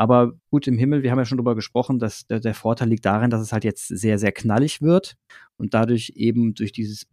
Aber 0.00 0.32
gut, 0.48 0.66
im 0.66 0.78
Himmel, 0.78 1.02
wir 1.02 1.10
haben 1.10 1.18
ja 1.18 1.26
schon 1.26 1.36
drüber 1.36 1.54
gesprochen, 1.54 1.98
dass 1.98 2.26
der, 2.26 2.40
der 2.40 2.54
Vorteil 2.54 2.88
liegt 2.88 3.04
darin, 3.04 3.28
dass 3.28 3.42
es 3.42 3.52
halt 3.52 3.64
jetzt 3.64 3.86
sehr, 3.86 4.18
sehr 4.18 4.32
knallig 4.32 4.80
wird 4.80 5.18
und 5.58 5.74
dadurch 5.74 6.14
eben 6.16 6.54
durch 6.54 6.72
dieses 6.72 7.06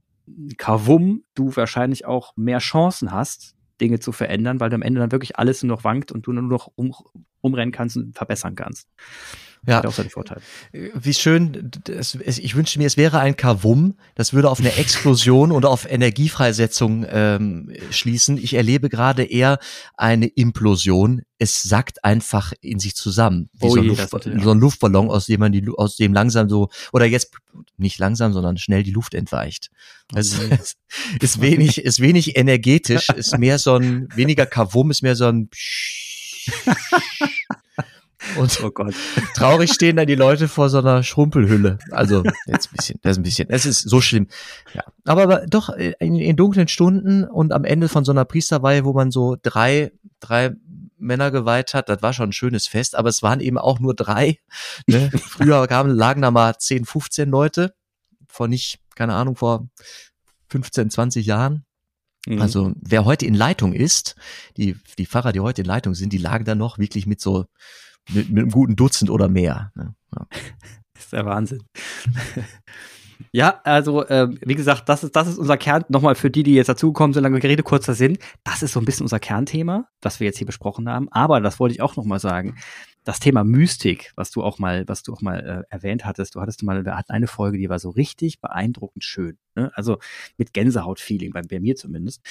Kavum 0.56 1.26
du 1.36 1.54
wahrscheinlich 1.54 2.06
auch 2.06 2.32
mehr 2.38 2.60
Chancen 2.60 3.12
hast, 3.12 3.56
Dinge 3.82 4.00
zu 4.00 4.14
verändern, 4.14 4.62
weil 4.62 4.70
du 4.70 4.76
am 4.76 4.84
Ende 4.84 5.02
dann 5.02 5.12
wirklich 5.12 5.38
alles 5.38 5.64
nur 5.64 5.76
noch 5.76 5.84
wankt 5.84 6.14
und 6.14 6.28
du 6.28 6.32
nur 6.32 6.44
noch 6.44 6.72
um, 6.76 6.94
umrennen 7.42 7.74
kannst 7.74 7.98
und 7.98 8.16
verbessern 8.16 8.56
kannst. 8.56 8.88
Ja, 9.68 9.84
auch 9.84 9.92
seine 9.92 10.10
Vorteile. 10.10 10.42
Wie 10.72 11.14
schön, 11.14 11.72
es, 11.90 12.16
ich 12.16 12.56
wünschte 12.56 12.80
mir, 12.80 12.88
es 12.88 12.96
wäre 12.96 13.20
ein 13.20 13.36
Kavum, 13.36 13.98
das 14.16 14.32
würde 14.32 14.50
auf 14.50 14.60
eine 14.60 14.74
Explosion 14.78 15.52
oder 15.52 15.70
auf 15.70 15.90
Energiefreisetzung 15.90 17.06
ähm, 17.10 17.74
schließen. 17.92 18.38
Ich 18.38 18.54
erlebe 18.54 18.88
gerade 18.88 19.26
eher 19.26 19.60
eine 19.98 20.28
Implosion. 20.28 21.22
Es 21.38 21.64
sackt 21.64 22.06
einfach 22.06 22.54
in 22.62 22.80
sich 22.80 22.96
zusammen. 22.96 23.50
Wie 23.54 23.66
oh 23.66 23.72
so, 23.72 23.80
ein 23.82 23.84
je, 23.84 23.90
Luft, 23.90 24.10
so 24.44 24.52
ein 24.52 24.60
Luftballon, 24.60 25.10
aus 25.10 25.26
dem 25.26 25.42
man 25.42 25.52
die, 25.52 25.68
aus 25.76 25.98
dem 25.98 26.14
langsam 26.14 26.48
so, 26.48 26.70
oder 26.94 27.06
jetzt 27.06 27.32
nicht 27.76 28.00
langsam, 28.00 28.32
sondern 28.32 28.58
schnell 28.58 28.84
die 28.84 28.92
Luft 28.92 29.14
entweicht. 29.14 29.70
Also 30.14 30.42
okay. 30.44 30.56
ist, 30.62 30.78
ist 31.22 31.42
wenig, 31.42 31.78
ist 31.84 32.00
wenig 32.00 32.38
energetisch, 32.38 33.10
ist 33.10 33.38
mehr 33.38 33.60
so 33.60 33.76
ein, 33.76 34.08
weniger 34.16 34.46
Kavum, 34.46 34.92
ist 34.92 35.04
mehr 35.04 35.18
so 35.18 35.26
ein 35.26 35.50
und 38.38 38.64
oh 38.64 38.72
Gott. 38.72 38.94
traurig 39.36 39.72
stehen 39.74 39.96
dann 39.96 40.08
die 40.08 40.16
Leute 40.16 40.48
vor 40.48 40.70
so 40.70 40.80
einer 40.80 41.04
Schrumpelhülle. 41.04 41.80
Also 41.92 42.24
jetzt 42.46 42.72
ein 42.72 42.76
bisschen, 42.76 43.00
das 43.02 43.12
ist 43.14 43.18
ein 43.18 43.24
bisschen, 43.24 43.50
es 43.50 43.66
ist 43.66 43.82
so 43.82 44.02
schlimm. 44.02 44.28
Ja, 44.74 44.84
aber, 45.06 45.24
aber 45.24 45.46
doch 45.48 45.70
in, 45.70 46.16
in, 46.16 46.36
dunklen 46.36 46.68
Stunden 46.68 47.24
und 47.24 47.52
am 47.52 47.64
Ende 47.64 47.90
von 47.90 48.06
so 48.06 48.12
einer 48.12 48.26
Priesterweihe, 48.26 48.86
wo 48.86 48.94
man 48.94 49.12
so 49.12 49.38
drei, 49.42 49.92
drei 50.20 50.56
Männer 50.98 51.32
geweiht 51.32 51.74
hat, 51.74 51.90
das 51.90 52.02
war 52.02 52.14
schon 52.14 52.30
ein 52.30 52.34
schönes 52.34 52.68
Fest, 52.68 52.96
aber 52.96 53.10
es 53.10 53.22
waren 53.24 53.40
eben 53.40 53.58
auch 53.58 53.80
nur 53.80 53.94
drei. 53.94 54.40
Ne? 54.88 55.12
Früher 55.18 55.66
kamen, 55.68 55.96
lagen 55.96 56.22
da 56.22 56.32
mal 56.32 56.58
10, 56.58 56.86
15 56.86 57.30
Leute, 57.30 57.74
vor 58.28 58.48
nicht, 58.48 58.80
keine 58.96 59.14
Ahnung, 59.14 59.36
vor 59.36 59.68
15, 60.50 60.90
20 60.90 61.26
Jahren. 61.26 61.66
Mhm. 62.28 62.42
Also 62.42 62.74
wer 62.82 63.06
heute 63.06 63.26
in 63.26 63.34
Leitung 63.34 63.74
ist, 63.74 64.16
die, 64.58 64.76
die 64.98 65.06
Pfarrer, 65.06 65.32
die 65.32 65.40
heute 65.40 65.62
in 65.62 65.68
Leitung 65.68 65.96
sind, 65.96 66.14
die 66.14 66.18
lagen 66.18 66.46
da 66.46 66.56
noch 66.56 66.78
wirklich 66.78 67.06
mit 67.06 67.22
so 67.22 67.46
mit, 68.10 68.30
mit 68.30 68.44
einem 68.44 68.52
guten 68.52 68.76
Dutzend 68.76 69.10
oder 69.10 69.28
mehr. 69.28 69.72
Ne? 69.76 69.96
Ja. 70.16 70.28
Das 70.94 71.04
ist 71.04 71.14
der 71.14 71.26
Wahnsinn. 71.26 71.64
Ja, 73.32 73.62
also 73.64 74.06
äh, 74.06 74.30
wie 74.46 74.56
gesagt, 74.56 74.90
das 74.90 75.04
ist, 75.04 75.16
das 75.16 75.28
ist 75.28 75.38
unser 75.38 75.58
Kern, 75.58 75.84
nochmal 75.90 76.16
für 76.16 76.30
die, 76.30 76.44
die 76.44 76.54
jetzt 76.54 76.70
dazugekommen 76.70 77.14
sind, 77.14 77.24
lange 77.24 77.40
Gerede, 77.40 77.64
kurzer 77.64 77.94
Sinn, 77.94 78.18
das 78.44 78.64
ist 78.64 78.74
so 78.74 78.80
ein 78.80 78.86
bisschen 78.86 79.04
unser 79.04 79.20
Kernthema, 79.20 79.88
das 80.02 80.20
wir 80.20 80.26
jetzt 80.26 80.38
hier 80.38 80.48
besprochen 80.48 80.90
haben. 80.90 81.08
Aber 81.12 81.42
das 81.42 81.60
wollte 81.60 81.74
ich 81.74 81.82
auch 81.82 81.96
nochmal 81.96 82.20
sagen. 82.20 82.56
Das 83.04 83.20
Thema 83.20 83.46
Mystik, 83.46 84.12
was 84.16 84.32
du 84.32 84.44
auch 84.44 84.60
mal, 84.60 84.84
was 84.88 85.02
du 85.02 85.14
auch 85.14 85.22
mal 85.22 85.66
äh, 85.70 85.74
erwähnt 85.74 86.04
hattest, 86.04 86.36
du 86.36 86.42
hattest 86.42 86.62
mal, 86.64 86.84
wir 86.84 86.98
hatten 86.98 87.14
eine 87.14 87.28
Folge, 87.28 87.58
die 87.58 87.70
war 87.70 87.80
so 87.80 87.90
richtig 87.90 88.42
beeindruckend 88.42 89.04
schön. 89.04 89.38
Ne? 89.56 89.72
Also 89.76 89.98
mit 90.38 90.54
Gänsehaut-Feeling, 90.54 91.32
bei, 91.32 91.42
bei 91.42 91.60
mir 91.62 91.78
zumindest. 91.78 92.22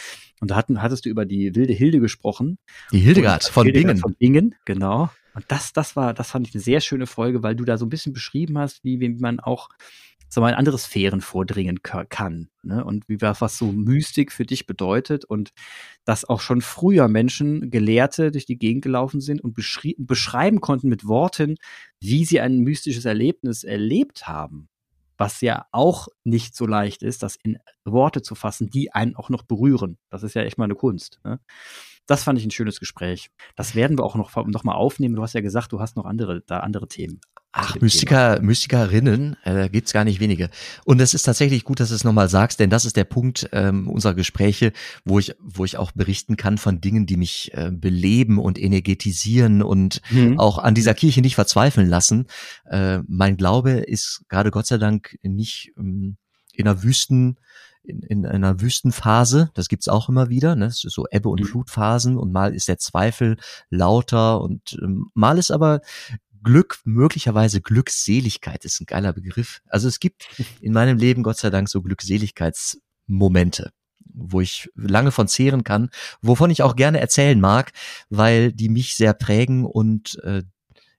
Und 0.40 0.50
da 0.50 0.56
hatten, 0.56 0.82
hattest 0.82 1.06
du 1.06 1.08
über 1.08 1.24
die 1.24 1.54
wilde 1.54 1.72
Hilde 1.72 1.98
gesprochen. 1.98 2.58
Die 2.92 2.98
Hildegard 2.98 3.44
von 3.44 3.64
Hildegard 3.64 3.86
Bingen. 3.86 4.00
Von 4.02 4.14
Bingen, 4.16 4.54
genau. 4.66 5.10
Und 5.36 5.44
das, 5.48 5.74
das 5.74 5.96
war, 5.96 6.14
das 6.14 6.30
fand 6.30 6.48
ich 6.48 6.54
eine 6.54 6.62
sehr 6.62 6.80
schöne 6.80 7.06
Folge, 7.06 7.42
weil 7.42 7.54
du 7.54 7.64
da 7.64 7.76
so 7.76 7.84
ein 7.84 7.90
bisschen 7.90 8.14
beschrieben 8.14 8.58
hast, 8.58 8.82
wie, 8.84 9.00
wie 9.00 9.10
man 9.10 9.38
auch 9.38 9.68
so 10.30 10.40
mal 10.40 10.48
in 10.48 10.54
andere 10.56 10.78
Sphären 10.78 11.20
vordringen 11.20 11.82
kann. 11.82 12.48
Ne? 12.62 12.82
Und 12.82 13.06
wie 13.06 13.20
was 13.20 13.58
so 13.58 13.70
Mystik 13.70 14.32
für 14.32 14.46
dich 14.46 14.66
bedeutet 14.66 15.26
und 15.26 15.50
dass 16.06 16.24
auch 16.24 16.40
schon 16.40 16.62
früher 16.62 17.06
Menschen, 17.06 17.70
Gelehrte 17.70 18.32
durch 18.32 18.46
die 18.46 18.58
Gegend 18.58 18.82
gelaufen 18.82 19.20
sind 19.20 19.42
und 19.42 19.54
beschreiben 19.54 20.60
konnten 20.62 20.88
mit 20.88 21.06
Worten, 21.06 21.56
wie 22.00 22.24
sie 22.24 22.40
ein 22.40 22.60
mystisches 22.60 23.04
Erlebnis 23.04 23.62
erlebt 23.62 24.26
haben. 24.26 24.68
Was 25.18 25.42
ja 25.42 25.66
auch 25.70 26.08
nicht 26.24 26.56
so 26.56 26.66
leicht 26.66 27.02
ist, 27.02 27.22
das 27.22 27.36
in 27.42 27.58
Worte 27.84 28.22
zu 28.22 28.34
fassen, 28.34 28.68
die 28.68 28.92
einen 28.92 29.16
auch 29.16 29.28
noch 29.28 29.42
berühren. 29.42 29.98
Das 30.10 30.22
ist 30.22 30.34
ja 30.34 30.42
echt 30.42 30.58
mal 30.58 30.64
eine 30.64 30.74
Kunst. 30.74 31.20
Ne? 31.24 31.40
Das 32.06 32.22
fand 32.24 32.38
ich 32.38 32.44
ein 32.44 32.50
schönes 32.50 32.78
Gespräch. 32.80 33.30
Das 33.56 33.74
werden 33.74 33.98
wir 33.98 34.04
auch 34.04 34.14
noch, 34.14 34.34
noch 34.46 34.64
mal 34.64 34.74
aufnehmen. 34.74 35.16
Du 35.16 35.22
hast 35.22 35.34
ja 35.34 35.40
gesagt, 35.40 35.72
du 35.72 35.80
hast 35.80 35.96
noch 35.96 36.04
andere, 36.04 36.42
da 36.46 36.60
andere 36.60 36.88
Themen. 36.88 37.20
Ach, 37.58 37.80
Mystiker, 37.80 38.34
Thema. 38.34 38.46
Mystikerinnen, 38.46 39.36
äh, 39.42 39.54
da 39.54 39.68
gibt's 39.68 39.94
gar 39.94 40.04
nicht 40.04 40.20
wenige. 40.20 40.50
Und 40.84 41.00
es 41.00 41.14
ist 41.14 41.22
tatsächlich 41.22 41.64
gut, 41.64 41.80
dass 41.80 41.88
du 41.88 41.94
es 41.94 42.04
nochmal 42.04 42.28
sagst, 42.28 42.60
denn 42.60 42.68
das 42.68 42.84
ist 42.84 42.96
der 42.96 43.04
Punkt 43.04 43.48
ähm, 43.52 43.88
unserer 43.88 44.12
Gespräche, 44.12 44.72
wo 45.06 45.18
ich, 45.18 45.34
wo 45.40 45.64
ich 45.64 45.78
auch 45.78 45.92
berichten 45.92 46.36
kann 46.36 46.58
von 46.58 46.82
Dingen, 46.82 47.06
die 47.06 47.16
mich 47.16 47.54
äh, 47.54 47.70
beleben 47.72 48.38
und 48.38 48.60
energetisieren 48.60 49.62
und 49.62 50.02
mhm. 50.10 50.38
auch 50.38 50.58
an 50.58 50.74
dieser 50.74 50.92
Kirche 50.92 51.22
nicht 51.22 51.34
verzweifeln 51.34 51.88
lassen. 51.88 52.26
Äh, 52.66 52.98
mein 53.08 53.38
Glaube 53.38 53.70
ist 53.70 54.24
gerade 54.28 54.50
Gott 54.50 54.66
sei 54.66 54.76
Dank 54.76 55.16
nicht 55.22 55.72
ähm, 55.78 56.18
in 56.52 56.68
einer 56.68 56.82
Wüsten, 56.82 57.38
in, 57.86 58.02
in 58.02 58.26
einer 58.26 58.60
Wüstenphase, 58.60 59.50
das 59.54 59.68
gibt's 59.68 59.88
auch 59.88 60.08
immer 60.08 60.28
wieder, 60.28 60.56
ne? 60.56 60.70
so 60.70 61.06
Ebbe- 61.10 61.28
und 61.28 61.40
mhm. 61.40 61.46
Flutphasen 61.46 62.16
und 62.16 62.32
mal 62.32 62.54
ist 62.54 62.68
der 62.68 62.78
Zweifel 62.78 63.36
lauter 63.70 64.40
und 64.40 64.78
ähm, 64.82 65.10
mal 65.14 65.38
ist 65.38 65.50
aber 65.50 65.80
Glück, 66.42 66.78
möglicherweise 66.84 67.60
Glückseligkeit 67.60 68.64
ist 68.64 68.80
ein 68.80 68.86
geiler 68.86 69.12
Begriff. 69.12 69.60
Also 69.66 69.88
es 69.88 69.98
gibt 69.98 70.28
in 70.60 70.72
meinem 70.72 70.98
Leben 70.98 71.22
Gott 71.22 71.38
sei 71.38 71.50
Dank 71.50 71.68
so 71.68 71.82
Glückseligkeitsmomente 71.82 73.72
wo 74.18 74.40
ich 74.40 74.70
lange 74.74 75.12
von 75.12 75.28
zehren 75.28 75.62
kann, 75.62 75.90
wovon 76.22 76.50
ich 76.50 76.62
auch 76.62 76.74
gerne 76.74 77.00
erzählen 77.00 77.38
mag, 77.38 77.72
weil 78.08 78.50
die 78.50 78.70
mich 78.70 78.94
sehr 78.94 79.12
prägen 79.12 79.66
und 79.66 80.18
äh, 80.24 80.42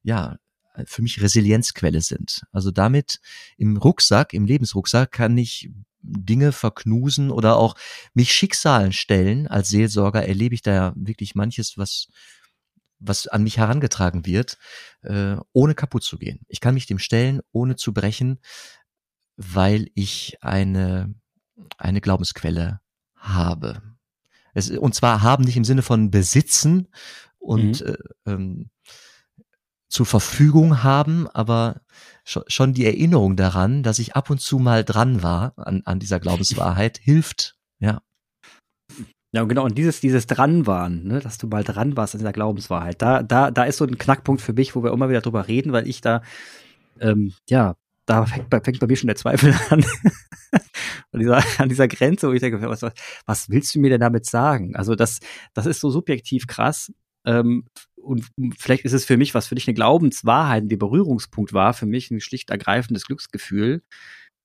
ja, 0.03 0.37
für 0.85 1.01
mich 1.01 1.21
Resilienzquelle 1.21 2.01
sind. 2.01 2.43
Also 2.51 2.71
damit 2.71 3.19
im 3.57 3.77
Rucksack, 3.77 4.33
im 4.33 4.45
Lebensrucksack 4.45 5.11
kann 5.11 5.37
ich 5.37 5.71
Dinge 6.07 6.51
verknusen 6.51 7.31
oder 7.31 7.57
auch 7.57 7.75
mich 8.13 8.33
Schicksalen 8.33 8.93
stellen. 8.93 9.47
Als 9.47 9.69
Seelsorger 9.69 10.25
erlebe 10.25 10.55
ich 10.55 10.61
da 10.61 10.73
ja 10.73 10.93
wirklich 10.95 11.35
manches, 11.35 11.77
was 11.77 12.07
was 12.99 13.27
an 13.27 13.43
mich 13.43 13.57
herangetragen 13.57 14.25
wird, 14.25 14.57
äh, 15.01 15.37
ohne 15.53 15.75
kaputt 15.75 16.03
zu 16.03 16.17
gehen. 16.17 16.39
Ich 16.47 16.59
kann 16.59 16.73
mich 16.73 16.87
dem 16.87 16.99
stellen, 16.99 17.41
ohne 17.51 17.75
zu 17.75 17.93
brechen, 17.93 18.39
weil 19.35 19.89
ich 19.93 20.37
eine, 20.41 21.13
eine 21.77 22.01
Glaubensquelle 22.01 22.81
habe. 23.15 23.81
Es, 24.53 24.69
und 24.71 24.95
zwar 24.95 25.21
haben 25.21 25.43
nicht 25.43 25.57
im 25.57 25.63
Sinne 25.63 25.83
von 25.83 26.09
besitzen 26.09 26.87
und 27.37 27.81
mhm. 27.81 27.87
äh, 27.87 28.31
ähm, 28.31 28.69
zur 29.89 30.05
Verfügung 30.05 30.83
haben, 30.83 31.27
aber 31.27 31.81
schon 32.23 32.73
die 32.73 32.85
Erinnerung 32.85 33.35
daran, 33.35 33.83
dass 33.83 33.99
ich 33.99 34.15
ab 34.15 34.29
und 34.29 34.41
zu 34.41 34.59
mal 34.59 34.83
dran 34.83 35.23
war 35.23 35.53
an, 35.55 35.81
an 35.85 35.99
dieser 35.99 36.19
Glaubenswahrheit, 36.19 36.97
hilft. 37.01 37.55
Ja. 37.79 38.01
Ja, 39.33 39.43
genau, 39.43 39.65
und 39.65 39.77
dieses, 39.77 39.99
dieses 39.99 40.25
Dranwahn, 40.27 41.03
ne, 41.03 41.19
dass 41.19 41.37
du 41.37 41.47
mal 41.47 41.63
dran 41.63 41.95
warst 41.97 42.15
an 42.15 42.19
dieser 42.19 42.33
Glaubenswahrheit, 42.33 43.01
da, 43.01 43.23
da, 43.23 43.51
da 43.51 43.63
ist 43.63 43.77
so 43.77 43.85
ein 43.85 43.97
Knackpunkt 43.97 44.41
für 44.41 44.53
mich, 44.53 44.75
wo 44.75 44.83
wir 44.83 44.91
immer 44.91 45.09
wieder 45.09 45.21
drüber 45.21 45.47
reden, 45.47 45.73
weil 45.73 45.87
ich 45.87 46.01
da, 46.01 46.21
ähm, 46.99 47.33
ja, 47.49 47.75
da 48.05 48.25
fängt 48.25 48.49
bei, 48.49 48.61
fängt 48.61 48.79
bei 48.79 48.87
mir 48.87 48.95
schon 48.95 49.07
der 49.07 49.17
Zweifel 49.17 49.53
an. 49.69 49.85
an, 51.11 51.19
dieser, 51.19 51.43
an 51.59 51.69
dieser 51.69 51.87
Grenze, 51.87 52.29
wo 52.29 52.33
ich 52.33 52.39
denke, 52.39 52.61
was, 52.61 52.81
was 53.25 53.49
willst 53.49 53.75
du 53.75 53.79
mir 53.79 53.89
denn 53.89 54.01
damit 54.01 54.25
sagen? 54.25 54.75
Also 54.75 54.95
das, 54.95 55.19
das 55.53 55.65
ist 55.65 55.81
so 55.81 55.91
subjektiv 55.91 56.47
krass. 56.47 56.91
Ähm, 57.25 57.65
und 58.07 58.25
vielleicht 58.57 58.85
ist 58.85 58.93
es 58.93 59.05
für 59.05 59.17
mich, 59.17 59.33
was 59.33 59.47
für 59.47 59.55
dich 59.55 59.67
eine 59.67 59.75
Glaubenswahrheit, 59.75 60.71
der 60.71 60.77
Berührungspunkt 60.77 61.53
war, 61.53 61.73
für 61.73 61.85
mich 61.85 62.09
ein 62.11 62.21
schlicht 62.21 62.49
ergreifendes 62.49 63.05
Glücksgefühl, 63.05 63.83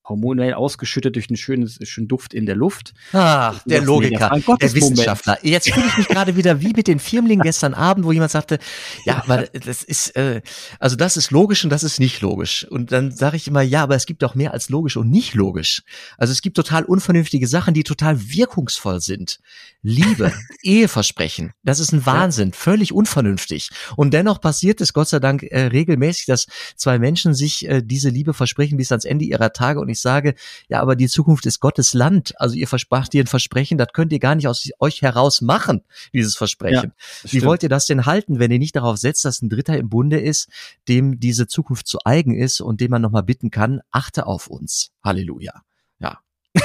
hormonell 0.05 0.55
ausgeschüttet 0.55 1.15
durch 1.15 1.29
einen 1.29 1.37
schönen, 1.37 1.69
schönen 1.69 2.09
Duft 2.09 2.35
in 2.35 2.47
der 2.47 2.57
Luft. 2.57 2.93
Ach, 3.13 3.63
der 3.65 3.83
Logiker, 3.83 4.31
der 4.61 4.75
Wissenschaftler. 4.75 5.39
Jetzt 5.43 5.71
fühle 5.71 5.87
ich 5.87 5.99
mich 5.99 6.09
gerade 6.09 6.37
wieder 6.37 6.61
wie 6.61 6.73
mit 6.75 6.89
den 6.89 6.99
Firmlingen 6.99 7.43
gestern 7.43 7.73
Abend, 7.75 8.05
wo 8.05 8.13
jemand 8.13 8.33
sagte, 8.33 8.59
ja, 9.05 9.23
aber 9.23 9.45
das 9.47 9.83
ist, 9.85 10.17
äh, 10.17 10.43
also 10.81 10.97
das 10.97 11.17
ist 11.17 11.31
logisch 11.31 11.63
und 11.65 11.71
das 11.71 11.85
ist 11.85 12.01
nicht 12.01 12.21
logisch. 12.21 12.67
Und 12.69 12.91
dann 12.91 13.13
sage 13.13 13.37
ich 13.37 13.47
immer, 13.47 13.63
ja, 13.63 13.85
aber 13.85 13.95
es 13.95 14.07
gibt 14.07 14.25
auch 14.25 14.35
mehr 14.35 14.53
als 14.53 14.69
logisch 14.69 14.97
und 14.97 15.11
nicht 15.11 15.35
logisch. 15.35 15.83
Also 16.19 16.33
es 16.33 16.43
gibt 16.43 16.57
total 16.57 16.85
unvernünftige 16.85 17.47
Sachen, 17.47 17.75
die 17.75 17.85
total 17.85 18.21
wirkungsvoll 18.21 19.01
sind. 19.01 19.39
Liebe, 19.83 20.33
Eheversprechen, 20.63 21.53
das 21.63 21.79
ist 21.79 21.93
ein 21.93 22.05
Wahnsinn, 22.07 22.53
völlig 22.53 22.93
unvernünftig. 22.93 23.71
Und 23.97 24.13
dennoch 24.13 24.41
passiert 24.41 24.81
es 24.81 24.93
Gott 24.93 25.09
sei 25.09 25.21
Dank 25.21 25.45
äh, 25.45 25.67
regelmäßig, 25.67 26.27
dass 26.27 26.47
zwei 26.77 26.99
Menschen 26.99 27.35
sich 27.35 27.69
äh, 27.69 27.83
diese 27.85 28.09
Liebe 28.09 28.35
versprechen 28.35 28.77
bis 28.79 28.91
ans 28.91 29.05
Ende 29.05 29.25
ihrer 29.25 29.53
Tage 29.53 29.81
und 29.81 29.92
ich 29.93 30.01
sage, 30.01 30.35
ja, 30.69 30.81
aber 30.81 30.97
die 30.97 31.09
Zukunft 31.09 31.47
ist 31.47 31.61
Gottes 31.61 31.95
Land. 31.95 32.35
Also 32.41 32.57
ihr 32.57 32.69
verspracht 32.69 33.15
ihr 33.15 33.23
ein 33.23 33.29
Versprechen, 33.29 33.79
das 33.79 33.89
könnt 33.93 34.13
ihr 34.13 34.19
gar 34.19 34.35
nicht 34.35 34.49
aus 34.49 34.69
euch 34.79 35.03
heraus 35.03 35.41
machen, 35.41 35.83
dieses 36.13 36.37
Versprechen. 36.37 36.93
Ja, 37.23 37.33
Wie 37.33 37.43
wollt 37.43 37.63
ihr 37.63 37.69
das 37.69 37.87
denn 37.87 38.07
halten, 38.07 38.39
wenn 38.39 38.51
ihr 38.51 38.59
nicht 38.59 38.77
darauf 38.77 38.97
setzt, 38.97 39.25
dass 39.25 39.43
ein 39.43 39.49
Dritter 39.49 39.77
im 39.77 39.89
Bunde 39.89 40.21
ist, 40.21 40.49
dem 40.89 41.21
diese 41.21 41.47
Zukunft 41.47 41.87
zu 41.87 41.99
eigen 42.05 42.35
ist 42.35 42.61
und 42.61 42.81
dem 42.81 42.91
man 42.91 43.03
nochmal 43.03 43.23
bitten 43.23 43.51
kann, 43.51 43.81
achte 43.91 44.27
auf 44.27 44.49
uns. 44.49 44.91
Halleluja. 45.05 45.63
Ja. 45.99 46.19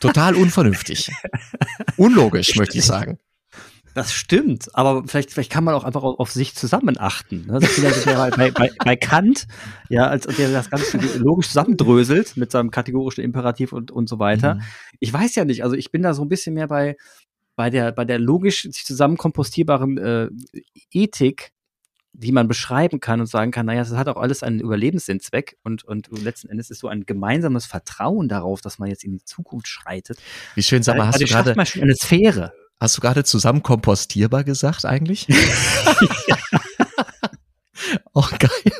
Total 0.00 0.34
unvernünftig. 0.34 1.10
Unlogisch, 1.96 2.56
möchte 2.56 2.78
ich 2.78 2.84
sagen. 2.84 3.18
Das 3.96 4.12
stimmt, 4.12 4.68
aber 4.74 5.04
vielleicht, 5.08 5.30
vielleicht 5.32 5.50
kann 5.50 5.64
man 5.64 5.74
auch 5.74 5.82
einfach 5.82 6.02
auf, 6.02 6.30
sich 6.30 6.54
zusammen 6.54 6.98
achten. 7.00 7.46
Ne? 7.46 7.60
Das 7.60 7.78
ist 7.78 8.04
ja 8.04 8.28
bei, 8.28 8.50
bei, 8.50 8.70
bei 8.84 8.94
Kant, 8.94 9.46
ja, 9.88 10.06
als 10.06 10.26
der 10.26 10.50
das 10.50 10.68
Ganze 10.68 10.98
logisch 11.16 11.46
zusammendröselt 11.46 12.36
mit 12.36 12.50
seinem 12.50 12.70
kategorischen 12.70 13.24
Imperativ 13.24 13.72
und, 13.72 13.90
und 13.90 14.06
so 14.06 14.18
weiter. 14.18 14.56
Mhm. 14.56 14.62
Ich 15.00 15.10
weiß 15.10 15.34
ja 15.36 15.46
nicht, 15.46 15.64
also 15.64 15.76
ich 15.76 15.92
bin 15.92 16.02
da 16.02 16.12
so 16.12 16.20
ein 16.20 16.28
bisschen 16.28 16.52
mehr 16.52 16.68
bei, 16.68 16.98
bei 17.54 17.70
der, 17.70 17.90
bei 17.90 18.04
der 18.04 18.18
logisch 18.18 18.64
sich 18.64 18.84
zusammen 18.84 19.16
kompostierbaren 19.16 19.96
äh, 19.96 20.28
Ethik, 20.92 21.52
die 22.12 22.32
man 22.32 22.48
beschreiben 22.48 23.00
kann 23.00 23.20
und 23.20 23.28
sagen 23.28 23.50
kann, 23.50 23.64
naja, 23.64 23.80
das 23.80 23.92
hat 23.92 24.08
auch 24.08 24.18
alles 24.18 24.42
einen 24.42 24.60
Überlebenssinnzweck 24.60 25.56
und, 25.64 25.84
und 25.84 26.10
letzten 26.22 26.50
Endes 26.50 26.68
ist 26.68 26.80
so 26.80 26.88
ein 26.88 27.06
gemeinsames 27.06 27.64
Vertrauen 27.64 28.28
darauf, 28.28 28.60
dass 28.60 28.78
man 28.78 28.90
jetzt 28.90 29.04
in 29.04 29.12
die 29.12 29.24
Zukunft 29.24 29.68
schreitet. 29.68 30.18
Wie 30.54 30.62
schön, 30.62 30.82
sag 30.82 30.98
mal, 30.98 31.06
hast 31.06 31.18
du 31.18 31.24
gerade 31.24 31.56
eine 31.56 31.94
Sphäre. 31.94 32.52
Hast 32.78 32.96
du 32.96 33.00
gerade 33.00 33.24
zusammen 33.24 33.62
kompostierbar 33.62 34.44
gesagt 34.44 34.84
eigentlich? 34.84 35.26
Auch 38.12 38.30
oh, 38.32 38.36
geil. 38.38 38.72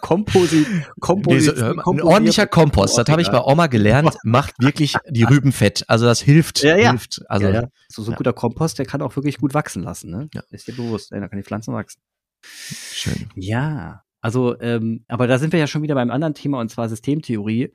Komposi, 0.00 0.66
Komposi, 1.00 1.50
nee, 1.50 1.56
so, 1.56 1.64
ein 1.64 2.02
ordentlicher 2.02 2.46
Kompost, 2.46 2.98
das 2.98 3.08
habe 3.08 3.22
ich 3.22 3.30
bei 3.30 3.40
Oma 3.40 3.68
gelernt, 3.68 4.14
macht 4.22 4.54
wirklich 4.60 4.94
die 5.08 5.22
Rüben 5.22 5.50
fett. 5.50 5.84
Also 5.88 6.04
das 6.04 6.20
hilft. 6.20 6.62
Ja, 6.62 6.76
ja. 6.76 6.90
hilft. 6.90 7.22
Also, 7.28 7.46
ja, 7.46 7.52
ja. 7.54 7.68
So, 7.88 8.02
so 8.02 8.12
ein 8.12 8.16
guter 8.16 8.34
Kompost, 8.34 8.78
der 8.78 8.84
kann 8.84 9.00
auch 9.00 9.16
wirklich 9.16 9.38
gut 9.38 9.54
wachsen 9.54 9.82
lassen. 9.82 10.10
Ne? 10.10 10.28
Ja. 10.34 10.42
Ist 10.50 10.68
dir 10.68 10.74
bewusst, 10.74 11.10
da 11.10 11.26
kann 11.26 11.38
die 11.38 11.44
Pflanzen 11.44 11.72
wachsen. 11.72 12.00
Schön. 12.44 13.30
Ja, 13.34 14.02
also, 14.20 14.60
ähm, 14.60 15.04
aber 15.08 15.26
da 15.26 15.38
sind 15.38 15.52
wir 15.52 15.60
ja 15.60 15.66
schon 15.66 15.82
wieder 15.82 15.94
beim 15.94 16.10
anderen 16.10 16.34
Thema 16.34 16.60
und 16.60 16.70
zwar 16.70 16.88
Systemtheorie. 16.88 17.74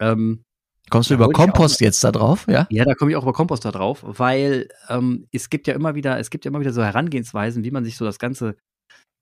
Ähm, 0.00 0.43
Kommst 0.90 1.10
du 1.10 1.14
über 1.14 1.30
Kompost 1.30 1.80
jetzt 1.80 2.04
da 2.04 2.12
drauf, 2.12 2.46
ja? 2.48 2.66
Ja, 2.70 2.84
da 2.84 2.94
komme 2.94 3.10
ich 3.10 3.16
auch 3.16 3.22
über 3.22 3.32
Kompost 3.32 3.64
da 3.64 3.72
drauf, 3.72 4.02
weil 4.04 4.68
ähm, 4.88 5.26
es 5.32 5.50
gibt 5.50 5.66
ja 5.66 5.74
immer 5.74 5.94
wieder, 5.94 6.18
es 6.18 6.30
gibt 6.30 6.44
ja 6.44 6.50
immer 6.50 6.60
wieder 6.60 6.72
so 6.72 6.82
Herangehensweisen, 6.82 7.64
wie 7.64 7.70
man 7.70 7.84
sich 7.84 7.96
so 7.96 8.04
das 8.04 8.18
Ganze, 8.18 8.56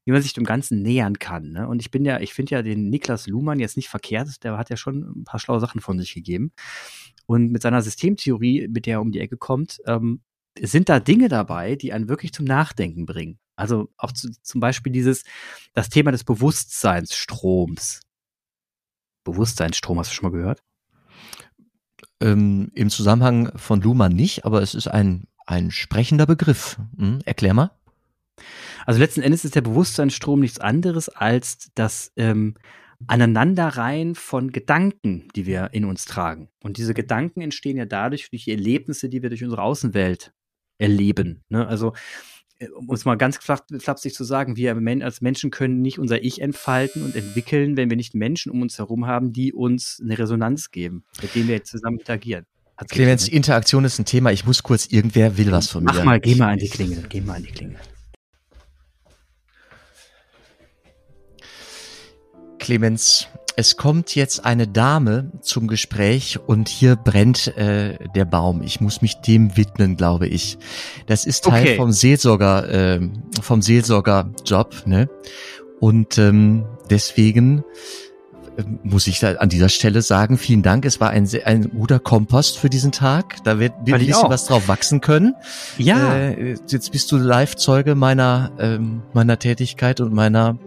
wie 0.04 0.12
man 0.12 0.22
sich 0.22 0.32
dem 0.32 0.44
Ganzen 0.44 0.82
nähern 0.82 1.18
kann. 1.18 1.52
Ne? 1.52 1.68
Und 1.68 1.80
ich 1.80 1.90
bin 1.90 2.04
ja, 2.04 2.20
ich 2.20 2.34
finde 2.34 2.56
ja 2.56 2.62
den 2.62 2.90
Niklas 2.90 3.26
Luhmann 3.26 3.60
jetzt 3.60 3.76
nicht 3.76 3.88
verkehrt, 3.88 4.42
der 4.42 4.58
hat 4.58 4.70
ja 4.70 4.76
schon 4.76 5.20
ein 5.20 5.24
paar 5.24 5.40
schlaue 5.40 5.60
Sachen 5.60 5.80
von 5.80 5.98
sich 5.98 6.14
gegeben. 6.14 6.52
Und 7.26 7.52
mit 7.52 7.62
seiner 7.62 7.82
Systemtheorie, 7.82 8.68
mit 8.68 8.86
der 8.86 8.94
er 8.94 9.00
um 9.00 9.12
die 9.12 9.20
Ecke 9.20 9.36
kommt, 9.36 9.80
ähm, 9.86 10.20
sind 10.60 10.88
da 10.88 11.00
Dinge 11.00 11.28
dabei, 11.28 11.76
die 11.76 11.92
einen 11.92 12.08
wirklich 12.08 12.32
zum 12.32 12.44
Nachdenken 12.44 13.06
bringen. 13.06 13.38
Also 13.56 13.90
auch 13.96 14.12
zu, 14.12 14.30
zum 14.42 14.60
Beispiel 14.60 14.92
dieses, 14.92 15.24
das 15.72 15.88
Thema 15.88 16.10
des 16.10 16.24
Bewusstseinsstroms. 16.24 18.00
Bewusstseinsstrom, 19.24 19.98
hast 19.98 20.10
du 20.10 20.14
schon 20.14 20.30
mal 20.30 20.36
gehört? 20.36 20.62
Ähm, 22.22 22.70
Im 22.74 22.88
Zusammenhang 22.88 23.52
von 23.56 23.80
Luhmann 23.80 24.12
nicht, 24.12 24.44
aber 24.44 24.62
es 24.62 24.74
ist 24.74 24.88
ein, 24.88 25.24
ein 25.46 25.70
sprechender 25.70 26.26
Begriff. 26.26 26.78
Hm, 26.96 27.20
erklär 27.24 27.52
mal. 27.52 27.70
Also 28.86 29.00
letzten 29.00 29.22
Endes 29.22 29.44
ist 29.44 29.54
der 29.54 29.60
Bewusstseinsstrom 29.60 30.40
nichts 30.40 30.60
anderes 30.60 31.08
als 31.08 31.70
das 31.74 32.12
ähm, 32.16 32.54
Aneinanderreihen 33.06 34.14
von 34.14 34.52
Gedanken, 34.52 35.28
die 35.34 35.46
wir 35.46 35.70
in 35.72 35.84
uns 35.84 36.04
tragen. 36.04 36.48
Und 36.62 36.76
diese 36.76 36.94
Gedanken 36.94 37.40
entstehen 37.40 37.76
ja 37.76 37.84
dadurch 37.84 38.30
durch 38.30 38.44
die 38.44 38.52
Erlebnisse, 38.52 39.08
die 39.08 39.22
wir 39.22 39.28
durch 39.28 39.42
unsere 39.42 39.62
Außenwelt 39.62 40.32
erleben. 40.78 41.42
Ne? 41.48 41.66
Also 41.66 41.92
um 42.74 42.92
es 42.94 43.04
mal 43.04 43.16
ganz 43.16 43.38
flapsig 43.38 44.14
zu 44.14 44.24
sagen, 44.24 44.56
wir 44.56 44.76
als 45.02 45.20
Menschen 45.20 45.50
können 45.50 45.82
nicht 45.82 45.98
unser 45.98 46.22
Ich 46.22 46.40
entfalten 46.40 47.02
und 47.04 47.16
entwickeln, 47.16 47.76
wenn 47.76 47.90
wir 47.90 47.96
nicht 47.96 48.14
Menschen 48.14 48.52
um 48.52 48.62
uns 48.62 48.78
herum 48.78 49.06
haben, 49.06 49.32
die 49.32 49.52
uns 49.52 50.00
eine 50.02 50.18
Resonanz 50.18 50.70
geben, 50.70 51.04
mit 51.20 51.34
denen 51.34 51.48
wir 51.48 51.64
zusammen 51.64 51.98
interagieren. 51.98 52.46
Clemens, 52.88 53.28
Interaktion 53.28 53.84
ist 53.84 53.98
ein 53.98 54.04
Thema. 54.04 54.32
Ich 54.32 54.44
muss 54.44 54.62
kurz, 54.62 54.86
irgendwer 54.86 55.36
will 55.36 55.52
was 55.52 55.68
von 55.68 55.84
mir. 55.84 55.92
Mach 55.92 56.04
mal, 56.04 56.20
geh 56.20 56.34
mal 56.34 56.52
an 56.52 56.58
die 56.58 56.68
Klingel, 56.68 57.04
geh 57.08 57.20
mal 57.20 57.34
an 57.34 57.42
die 57.42 57.50
Klingel. 57.50 57.78
Clemens, 62.58 63.28
es 63.56 63.76
kommt 63.76 64.14
jetzt 64.14 64.44
eine 64.44 64.66
Dame 64.66 65.30
zum 65.40 65.68
Gespräch 65.68 66.38
und 66.46 66.68
hier 66.68 66.96
brennt 66.96 67.56
äh, 67.56 67.98
der 68.14 68.24
Baum. 68.24 68.62
Ich 68.62 68.80
muss 68.80 69.02
mich 69.02 69.16
dem 69.16 69.56
widmen, 69.56 69.96
glaube 69.96 70.26
ich. 70.26 70.58
Das 71.06 71.24
ist 71.24 71.44
Teil 71.44 71.62
okay. 71.62 71.76
vom 71.76 71.92
Seelsorger, 71.92 72.68
äh, 72.68 73.00
vom 73.40 73.62
Seelsorgerjob, 73.62 74.86
ne? 74.86 75.08
Und 75.80 76.16
ähm, 76.18 76.64
deswegen 76.90 77.64
äh, 78.56 78.62
muss 78.82 79.06
ich 79.06 79.20
da 79.20 79.32
an 79.32 79.48
dieser 79.48 79.68
Stelle 79.68 80.02
sagen, 80.02 80.38
vielen 80.38 80.62
Dank. 80.62 80.84
Es 80.84 81.00
war 81.00 81.10
ein, 81.10 81.28
ein 81.44 81.70
guter 81.70 81.98
Kompost 81.98 82.58
für 82.58 82.70
diesen 82.70 82.92
Tag. 82.92 83.42
Da 83.44 83.58
wird, 83.58 83.72
wird 83.84 84.00
ein 84.00 84.06
bisschen 84.06 84.30
was 84.30 84.46
drauf 84.46 84.68
wachsen 84.68 85.00
können. 85.00 85.34
Ja. 85.78 86.14
Äh, 86.14 86.56
jetzt 86.68 86.92
bist 86.92 87.10
du 87.12 87.16
Live-Zeuge 87.16 87.94
meiner, 87.94 88.52
ähm, 88.58 89.02
meiner 89.12 89.38
Tätigkeit 89.38 90.00
und 90.00 90.12
meiner 90.12 90.58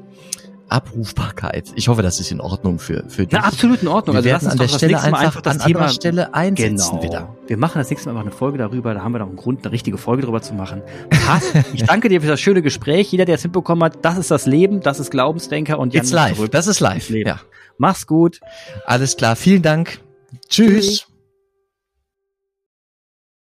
Abrufbarkeit. 0.69 1.71
Ich 1.75 1.87
hoffe, 1.87 2.01
das 2.01 2.19
ist 2.19 2.31
in 2.31 2.41
Ordnung 2.41 2.79
für, 2.79 3.03
für 3.07 3.25
dich. 3.25 3.39
Na, 3.39 3.45
absolut 3.45 3.81
in 3.81 3.87
Ordnung. 3.87 4.15
Wir 4.15 4.33
also 4.33 4.47
werden 4.47 4.51
an 4.51 4.57
der 4.57 4.67
Stelle 4.67 5.01
einfach, 5.01 5.19
einfach 5.19 5.41
das 5.41 5.59
an 5.59 5.67
Thema 5.67 5.89
Stelle 5.89 6.33
einsetzen 6.33 6.99
genau. 6.99 7.03
wieder. 7.03 7.35
Wir 7.47 7.57
machen 7.57 7.77
das 7.77 7.89
nächste 7.89 8.09
Mal 8.09 8.13
einfach 8.13 8.31
eine 8.31 8.35
Folge 8.35 8.57
darüber. 8.57 8.93
Da 8.93 9.03
haben 9.03 9.11
wir 9.11 9.19
noch 9.19 9.27
einen 9.27 9.35
Grund, 9.35 9.63
eine 9.63 9.71
richtige 9.71 9.97
Folge 9.97 10.23
darüber 10.23 10.41
zu 10.41 10.53
machen. 10.53 10.81
Passt. 11.09 11.53
ich 11.73 11.83
danke 11.83 12.09
dir 12.09 12.21
für 12.21 12.27
das 12.27 12.39
schöne 12.39 12.61
Gespräch. 12.61 13.11
Jeder, 13.11 13.25
der 13.25 13.35
es 13.35 13.43
mitbekommen 13.43 13.83
hat, 13.83 14.03
das 14.03 14.17
ist 14.17 14.31
das 14.31 14.45
Leben, 14.45 14.81
das 14.81 14.99
ist 14.99 15.11
Glaubensdenker 15.11 15.77
und 15.77 15.93
jetzt 15.93 16.11
live. 16.11 16.35
Zurück. 16.37 16.51
Das 16.51 16.67
ist 16.67 16.79
live. 16.79 17.09
Ja. 17.09 17.39
Mach's 17.77 18.07
gut. 18.07 18.39
Alles 18.85 19.17
klar. 19.17 19.35
Vielen 19.35 19.61
Dank. 19.61 19.99
Tschüss. 20.49 20.85
Tschüss. 20.85 21.14